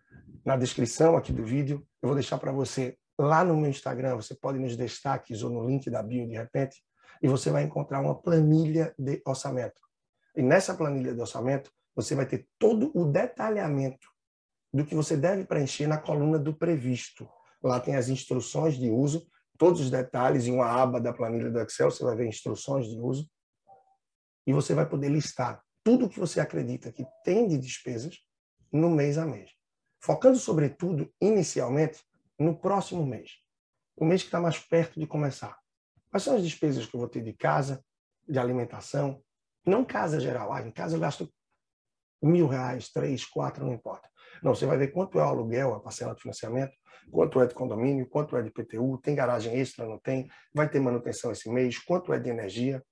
Na 0.45 0.57
descrição 0.57 1.17
aqui 1.17 1.33
do 1.33 1.45
vídeo, 1.45 1.87
eu 2.01 2.09
vou 2.09 2.15
deixar 2.15 2.39
para 2.39 2.53
você 2.53 2.97
lá 3.19 3.45
no 3.45 3.57
meu 3.57 3.69
Instagram, 3.69 4.17
você 4.17 4.35
pode 4.35 4.59
nos 4.59 4.77
destaques 4.77 5.43
ou 5.43 5.51
no 5.51 5.67
link 5.67 5.91
da 5.91 6.03
bio 6.03 6.27
de 6.27 6.35
repente, 6.35 6.83
e 7.23 7.29
você 7.29 7.51
vai 7.51 7.65
encontrar 7.65 8.01
uma 8.01 8.15
planilha 8.15 8.95
de 8.99 9.21
orçamento. 9.27 9.83
E 10.35 10.43
nessa 10.43 10.75
planilha 10.75 11.13
de 11.13 11.21
orçamento, 11.21 11.71
você 12.03 12.15
vai 12.15 12.27
ter 12.27 12.49
todo 12.59 12.91
o 12.95 13.05
detalhamento 13.05 14.09
do 14.73 14.85
que 14.85 14.95
você 14.95 15.17
deve 15.17 15.45
preencher 15.45 15.87
na 15.87 15.99
coluna 15.99 16.39
do 16.39 16.55
previsto. 16.55 17.29
Lá 17.63 17.81
tem 17.81 17.97
as 17.97 18.09
instruções 18.09 18.77
de 18.77 18.89
uso, 18.89 19.27
todos 19.59 19.81
os 19.81 19.91
detalhes 19.91 20.47
em 20.47 20.53
uma 20.53 20.67
aba 20.67 21.01
da 21.01 21.13
planilha 21.13 21.51
do 21.51 21.61
Excel, 21.61 21.91
você 21.91 22.03
vai 22.03 22.17
ver 22.17 22.27
instruções 22.27 22.87
de 22.87 22.99
uso. 22.99 23.29
E 24.47 24.53
você 24.53 24.75
vai 24.75 24.89
poder 24.89 25.11
listar 25.11 25.63
tudo 25.85 26.07
o 26.07 26.09
que 26.09 26.19
você 26.19 26.41
acredita 26.41 26.93
que 26.93 27.05
tem 27.25 27.47
de 27.47 27.59
despesas 27.59 28.19
no 28.73 28.89
mês 28.89 29.19
a 29.19 29.27
mês. 29.27 29.51
Focando, 30.03 30.39
sobretudo, 30.39 31.13
inicialmente, 31.21 32.03
no 32.39 32.57
próximo 32.57 33.05
mês. 33.05 33.33
O 33.97 34.05
mês 34.05 34.23
que 34.23 34.29
está 34.29 34.41
mais 34.41 34.59
perto 34.59 34.99
de 34.99 35.07
começar. 35.07 35.59
Quais 36.11 36.23
são 36.23 36.37
as 36.37 36.43
despesas 36.43 36.87
que 36.87 36.97
eu 36.97 37.01
vou 37.01 37.09
ter 37.09 37.23
de 37.23 37.35
casa, 37.35 37.85
de 38.27 38.39
alimentação? 38.39 39.23
Não 39.67 39.85
casa 39.85 40.19
geral. 40.19 40.53
Ah, 40.53 40.63
em 40.63 40.71
casa 40.71 40.97
eu 40.97 41.01
gasto 41.01 41.31
mil 42.23 42.47
reais, 42.47 42.91
três, 42.91 43.25
quatro, 43.25 43.65
não 43.65 43.73
importa. 43.73 44.09
Não, 44.43 44.55
você 44.55 44.67
vai 44.67 44.77
ver 44.77 44.89
quanto 44.89 45.19
é 45.19 45.23
o 45.23 45.27
aluguel, 45.27 45.75
a 45.75 45.81
parcela 45.81 46.15
de 46.15 46.23
financiamento, 46.23 46.73
quanto 47.11 47.41
é 47.41 47.47
de 47.47 47.55
condomínio, 47.55 48.09
quanto 48.09 48.37
é 48.37 48.43
de 48.43 48.51
PTU, 48.51 48.99
tem 49.03 49.15
garagem 49.15 49.55
extra, 49.55 49.87
não 49.87 49.99
tem, 49.99 50.29
vai 50.55 50.69
ter 50.69 50.81
manutenção 50.81 51.31
esse 51.31 51.51
mês, 51.51 51.79
quanto 51.79 52.13
é 52.13 52.19
de 52.19 52.31
energia, 52.31 52.83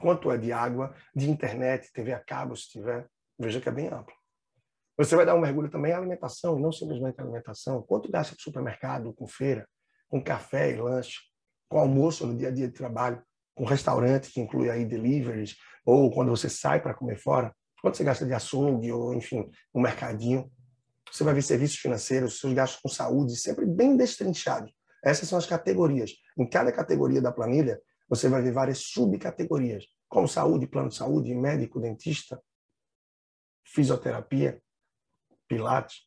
quanto 0.00 0.30
é 0.30 0.36
de 0.36 0.52
água, 0.52 0.94
de 1.14 1.30
internet, 1.30 1.92
TV 1.92 2.12
a 2.12 2.20
cabo, 2.20 2.56
se 2.56 2.68
tiver. 2.68 3.06
Veja 3.38 3.60
que 3.60 3.68
é 3.68 3.72
bem 3.72 3.88
amplo. 3.88 4.14
Você 4.98 5.16
vai 5.16 5.24
dar 5.24 5.34
um 5.34 5.40
mergulho 5.40 5.70
também 5.70 5.92
em 5.92 5.94
alimentação, 5.94 6.58
não 6.58 6.70
simplesmente 6.70 7.20
alimentação. 7.20 7.82
Quanto 7.82 8.10
gasta 8.10 8.34
com 8.34 8.40
supermercado, 8.40 9.12
com 9.14 9.26
feira, 9.26 9.66
com 10.08 10.22
café 10.22 10.70
e 10.70 10.76
lanche, 10.76 11.18
com 11.68 11.78
almoço 11.78 12.26
no 12.26 12.36
dia 12.36 12.48
a 12.48 12.50
dia 12.50 12.68
de 12.68 12.74
trabalho, 12.74 13.22
com 13.54 13.64
restaurante 13.64 14.30
que 14.30 14.40
inclui 14.40 14.68
aí 14.68 14.84
deliveries, 14.84 15.56
ou 15.84 16.10
quando 16.10 16.30
você 16.30 16.48
sai 16.48 16.80
para 16.80 16.94
comer 16.94 17.16
fora, 17.16 17.54
quanto 17.82 17.96
você 17.96 18.04
gasta 18.04 18.24
de 18.24 18.32
açougue, 18.32 18.92
ou 18.92 19.12
enfim, 19.12 19.50
um 19.74 19.82
mercadinho. 19.82 20.50
Você 21.10 21.24
vai 21.24 21.34
ver 21.34 21.42
serviços 21.42 21.76
financeiros, 21.76 22.38
seus 22.38 22.54
gastos 22.54 22.80
com 22.80 22.88
saúde, 22.88 23.36
sempre 23.36 23.66
bem 23.66 23.96
destrinchados. 23.96 24.72
Essas 25.04 25.28
são 25.28 25.36
as 25.36 25.44
categorias. 25.44 26.12
Em 26.38 26.48
cada 26.48 26.72
categoria 26.72 27.20
da 27.20 27.32
planilha, 27.32 27.82
você 28.08 28.28
vai 28.28 28.40
ver 28.40 28.52
várias 28.52 28.78
subcategorias, 28.78 29.84
como 30.08 30.28
saúde, 30.28 30.66
plano 30.66 30.88
de 30.88 30.94
saúde, 30.94 31.34
médico, 31.34 31.80
dentista, 31.80 32.40
fisioterapia, 33.64 34.62
pilates, 35.48 36.06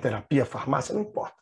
terapia, 0.00 0.46
farmácia, 0.46 0.94
não 0.94 1.02
importa. 1.02 1.36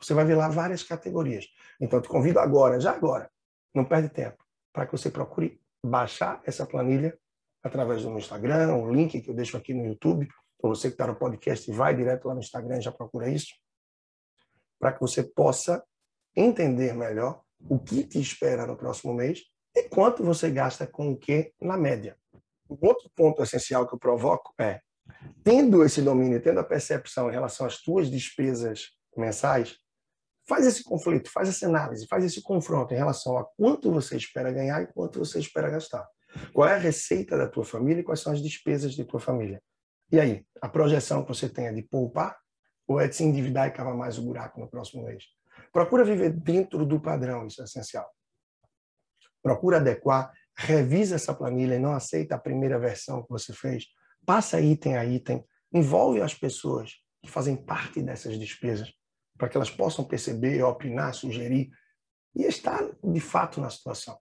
Você 0.00 0.14
vai 0.14 0.24
ver 0.24 0.36
lá 0.36 0.48
várias 0.48 0.82
categorias. 0.82 1.46
Então, 1.80 1.98
eu 1.98 2.02
te 2.02 2.08
convido 2.08 2.40
agora, 2.40 2.80
já 2.80 2.92
agora, 2.92 3.30
não 3.74 3.84
perde 3.84 4.08
tempo, 4.08 4.42
para 4.72 4.86
que 4.86 4.92
você 4.92 5.10
procure 5.10 5.60
baixar 5.84 6.40
essa 6.44 6.64
planilha 6.64 7.16
através 7.62 8.02
do 8.02 8.08
meu 8.08 8.18
Instagram, 8.18 8.74
o 8.74 8.92
link 8.92 9.20
que 9.20 9.30
eu 9.30 9.34
deixo 9.34 9.56
aqui 9.56 9.72
no 9.72 9.86
YouTube, 9.86 10.28
ou 10.58 10.74
você 10.74 10.88
que 10.88 10.94
está 10.94 11.06
no 11.06 11.16
podcast 11.16 11.70
vai 11.72 11.94
direto 11.94 12.26
lá 12.26 12.34
no 12.34 12.40
Instagram 12.40 12.78
e 12.78 12.82
já 12.82 12.92
procura 12.92 13.28
isso, 13.28 13.54
para 14.78 14.92
que 14.92 15.00
você 15.00 15.22
possa 15.22 15.84
entender 16.34 16.94
melhor 16.94 17.42
o 17.68 17.78
que 17.78 18.04
te 18.04 18.20
espera 18.20 18.66
no 18.66 18.76
próximo 18.76 19.14
mês 19.14 19.42
e 19.74 19.84
quanto 19.84 20.24
você 20.24 20.50
gasta 20.50 20.86
com 20.86 21.12
o 21.12 21.16
que 21.16 21.52
na 21.60 21.76
média. 21.76 22.16
O 22.68 22.86
outro 22.86 23.10
ponto 23.14 23.42
essencial 23.42 23.86
que 23.86 23.94
eu 23.94 23.98
provoco 23.98 24.52
é 24.58 24.80
tendo 25.44 25.84
esse 25.84 26.00
domínio, 26.00 26.42
tendo 26.42 26.60
a 26.60 26.64
percepção 26.64 27.28
em 27.28 27.32
relação 27.32 27.66
às 27.66 27.80
tuas 27.80 28.10
despesas 28.10 28.90
mensais, 29.16 29.76
faz 30.48 30.66
esse 30.66 30.82
conflito, 30.82 31.30
faz 31.30 31.48
essa 31.48 31.66
análise, 31.66 32.06
faz 32.06 32.24
esse 32.24 32.42
confronto 32.42 32.92
em 32.92 32.96
relação 32.96 33.36
a 33.36 33.44
quanto 33.44 33.90
você 33.90 34.16
espera 34.16 34.52
ganhar 34.52 34.82
e 34.82 34.86
quanto 34.92 35.18
você 35.18 35.38
espera 35.38 35.70
gastar. 35.70 36.06
Qual 36.52 36.68
é 36.68 36.74
a 36.74 36.78
receita 36.78 37.36
da 37.36 37.48
tua 37.48 37.64
família 37.64 38.00
e 38.00 38.04
quais 38.04 38.20
são 38.20 38.32
as 38.32 38.42
despesas 38.42 38.94
de 38.94 39.04
tua 39.04 39.20
família? 39.20 39.62
E 40.10 40.20
aí, 40.20 40.44
a 40.60 40.68
projeção 40.68 41.22
que 41.22 41.28
você 41.28 41.48
tem 41.48 41.66
é 41.66 41.72
de 41.72 41.82
poupar 41.82 42.38
ou 42.86 43.00
é 43.00 43.08
de 43.08 43.16
se 43.16 43.24
endividar 43.24 43.68
e 43.68 43.72
cavar 43.72 43.94
mais 43.94 44.18
o 44.18 44.22
buraco 44.22 44.60
no 44.60 44.68
próximo 44.68 45.04
mês? 45.04 45.24
Procura 45.72 46.04
viver 46.04 46.30
dentro 46.30 46.84
do 46.84 47.00
padrão, 47.00 47.46
isso 47.46 47.60
é 47.60 47.64
essencial. 47.64 48.10
Procura 49.42 49.78
adequar, 49.78 50.32
revisa 50.56 51.16
essa 51.16 51.34
planilha 51.34 51.74
e 51.74 51.78
não 51.78 51.94
aceita 51.94 52.34
a 52.34 52.38
primeira 52.38 52.78
versão 52.78 53.22
que 53.22 53.30
você 53.30 53.52
fez 53.52 53.84
passa 54.24 54.60
item 54.60 54.96
a 54.96 55.04
item, 55.04 55.44
envolve 55.72 56.20
as 56.20 56.34
pessoas 56.34 56.92
que 57.22 57.30
fazem 57.30 57.56
parte 57.56 58.02
dessas 58.02 58.38
despesas, 58.38 58.92
para 59.36 59.48
que 59.48 59.56
elas 59.56 59.70
possam 59.70 60.04
perceber, 60.04 60.62
opinar, 60.62 61.14
sugerir 61.14 61.70
e 62.34 62.44
estar 62.44 62.80
de 63.02 63.20
fato 63.20 63.60
na 63.60 63.70
situação. 63.70 64.18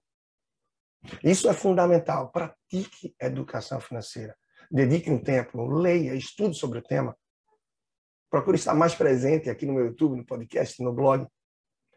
Isso 1.24 1.50
é 1.50 1.54
fundamental. 1.54 2.32
Pratique 2.32 3.16
educação 3.20 3.80
financeira. 3.80 4.36
Dedique 4.70 5.10
um 5.10 5.22
tempo, 5.22 5.68
leia, 5.68 6.16
estude 6.16 6.56
sobre 6.56 6.80
o 6.80 6.82
tema. 6.82 7.16
Procure 8.30 8.58
estar 8.58 8.74
mais 8.74 8.96
presente 8.96 9.50
aqui 9.50 9.66
no 9.66 9.74
meu 9.74 9.86
YouTube, 9.88 10.16
no 10.16 10.26
podcast, 10.26 10.82
no 10.82 10.94
blog. 10.94 11.28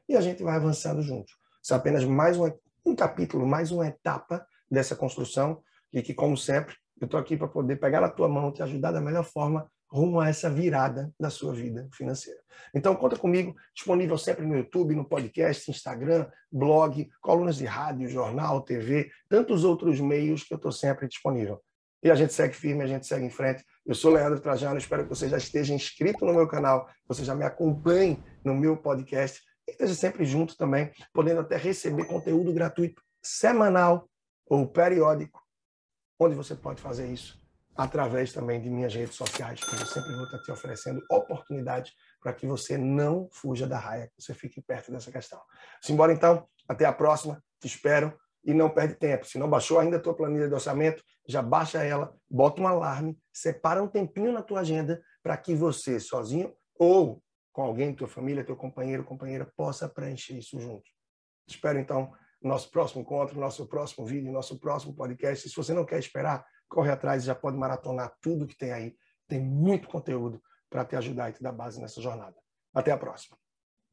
E 0.08 0.16
a 0.16 0.20
gente 0.20 0.42
vai 0.42 0.56
avançando 0.56 1.00
juntos. 1.00 1.34
Isso 1.62 1.72
é 1.72 1.76
apenas 1.76 2.04
mais 2.04 2.38
um, 2.38 2.50
um 2.84 2.96
capítulo, 2.96 3.46
mais 3.46 3.70
uma 3.70 3.86
etapa 3.86 4.44
dessa 4.70 4.96
construção 4.96 5.62
e 5.92 6.02
que, 6.02 6.12
como 6.12 6.36
sempre, 6.36 6.74
eu 7.00 7.04
estou 7.04 7.20
aqui 7.20 7.36
para 7.36 7.46
poder 7.46 7.76
pegar 7.76 8.00
na 8.00 8.10
tua 8.10 8.28
mão, 8.28 8.52
te 8.52 8.62
ajudar 8.62 8.90
da 8.90 9.00
melhor 9.00 9.24
forma 9.24 9.70
rumo 9.94 10.18
a 10.18 10.28
essa 10.28 10.50
virada 10.50 11.14
da 11.20 11.30
sua 11.30 11.54
vida 11.54 11.88
financeira. 11.92 12.40
Então, 12.74 12.96
conta 12.96 13.16
comigo, 13.16 13.54
disponível 13.72 14.18
sempre 14.18 14.44
no 14.44 14.56
YouTube, 14.56 14.96
no 14.96 15.04
podcast, 15.04 15.70
Instagram, 15.70 16.26
blog, 16.50 17.08
colunas 17.20 17.56
de 17.56 17.64
rádio, 17.64 18.08
jornal, 18.08 18.60
TV, 18.62 19.08
tantos 19.28 19.62
outros 19.62 20.00
meios 20.00 20.42
que 20.42 20.52
eu 20.52 20.56
estou 20.56 20.72
sempre 20.72 21.06
disponível. 21.06 21.62
E 22.02 22.10
a 22.10 22.16
gente 22.16 22.32
segue 22.32 22.54
firme, 22.54 22.82
a 22.82 22.88
gente 22.88 23.06
segue 23.06 23.24
em 23.24 23.30
frente. 23.30 23.64
Eu 23.86 23.94
sou 23.94 24.12
Leandro 24.12 24.40
Trajano, 24.40 24.78
espero 24.78 25.04
que 25.04 25.08
você 25.10 25.28
já 25.28 25.36
esteja 25.36 25.72
inscrito 25.72 26.24
no 26.24 26.34
meu 26.34 26.48
canal, 26.48 26.88
você 27.06 27.24
já 27.24 27.34
me 27.36 27.44
acompanhe 27.44 28.20
no 28.44 28.52
meu 28.52 28.76
podcast 28.76 29.40
e 29.68 29.70
esteja 29.70 29.94
sempre 29.94 30.24
junto 30.24 30.56
também, 30.56 30.90
podendo 31.12 31.40
até 31.40 31.56
receber 31.56 32.04
conteúdo 32.06 32.52
gratuito 32.52 33.00
semanal 33.22 34.08
ou 34.44 34.66
periódico 34.66 35.40
onde 36.18 36.34
você 36.34 36.56
pode 36.56 36.82
fazer 36.82 37.06
isso? 37.06 37.43
Através 37.76 38.32
também 38.32 38.60
de 38.60 38.70
minhas 38.70 38.94
redes 38.94 39.16
sociais, 39.16 39.60
que 39.60 39.74
eu 39.74 39.86
sempre 39.86 40.14
vou 40.14 40.24
estar 40.24 40.38
te 40.38 40.52
oferecendo 40.52 41.04
oportunidades 41.10 41.92
para 42.20 42.32
que 42.32 42.46
você 42.46 42.78
não 42.78 43.28
fuja 43.32 43.66
da 43.66 43.78
raia, 43.78 44.06
que 44.06 44.22
você 44.22 44.32
fique 44.32 44.62
perto 44.62 44.92
dessa 44.92 45.10
questão. 45.10 45.40
Simbora 45.82 46.12
então, 46.12 46.48
até 46.68 46.84
a 46.84 46.92
próxima, 46.92 47.42
te 47.60 47.66
espero 47.66 48.16
e 48.44 48.54
não 48.54 48.70
perde 48.70 48.94
tempo. 48.94 49.26
Se 49.26 49.38
não 49.38 49.48
baixou 49.48 49.80
ainda 49.80 49.96
a 49.96 50.00
tua 50.00 50.14
planilha 50.14 50.46
de 50.46 50.54
orçamento, 50.54 51.02
já 51.26 51.42
baixa 51.42 51.82
ela, 51.82 52.14
bota 52.30 52.60
um 52.60 52.66
alarme, 52.66 53.18
separa 53.32 53.82
um 53.82 53.88
tempinho 53.88 54.32
na 54.32 54.42
tua 54.42 54.60
agenda 54.60 55.02
para 55.22 55.36
que 55.36 55.54
você, 55.54 55.98
sozinho 55.98 56.54
ou 56.78 57.22
com 57.52 57.62
alguém, 57.62 57.94
tua 57.94 58.08
família, 58.08 58.44
teu 58.44 58.56
companheiro, 58.56 59.04
companheira, 59.04 59.50
possa 59.56 59.88
preencher 59.88 60.34
isso 60.34 60.60
junto. 60.60 60.84
Espero 61.46 61.78
então 61.78 62.12
nosso 62.42 62.70
próximo 62.70 63.00
encontro, 63.00 63.40
nosso 63.40 63.66
próximo 63.66 64.04
vídeo, 64.04 64.30
nosso 64.30 64.58
próximo 64.58 64.94
podcast. 64.94 65.48
Se 65.48 65.56
você 65.56 65.72
não 65.72 65.84
quer 65.84 65.98
esperar, 65.98 66.44
corre 66.74 66.90
atrás 66.90 67.22
e 67.22 67.26
já 67.26 67.34
pode 67.34 67.56
maratonar 67.56 68.12
tudo 68.20 68.46
que 68.46 68.56
tem 68.56 68.72
aí. 68.72 68.96
Tem 69.28 69.40
muito 69.40 69.88
conteúdo 69.88 70.42
para 70.68 70.84
te 70.84 70.96
ajudar 70.96 71.30
e 71.30 71.32
te 71.32 71.42
dar 71.42 71.52
base 71.52 71.80
nessa 71.80 72.02
jornada. 72.02 72.36
Até 72.74 72.90
a 72.90 72.98
próxima. 72.98 73.36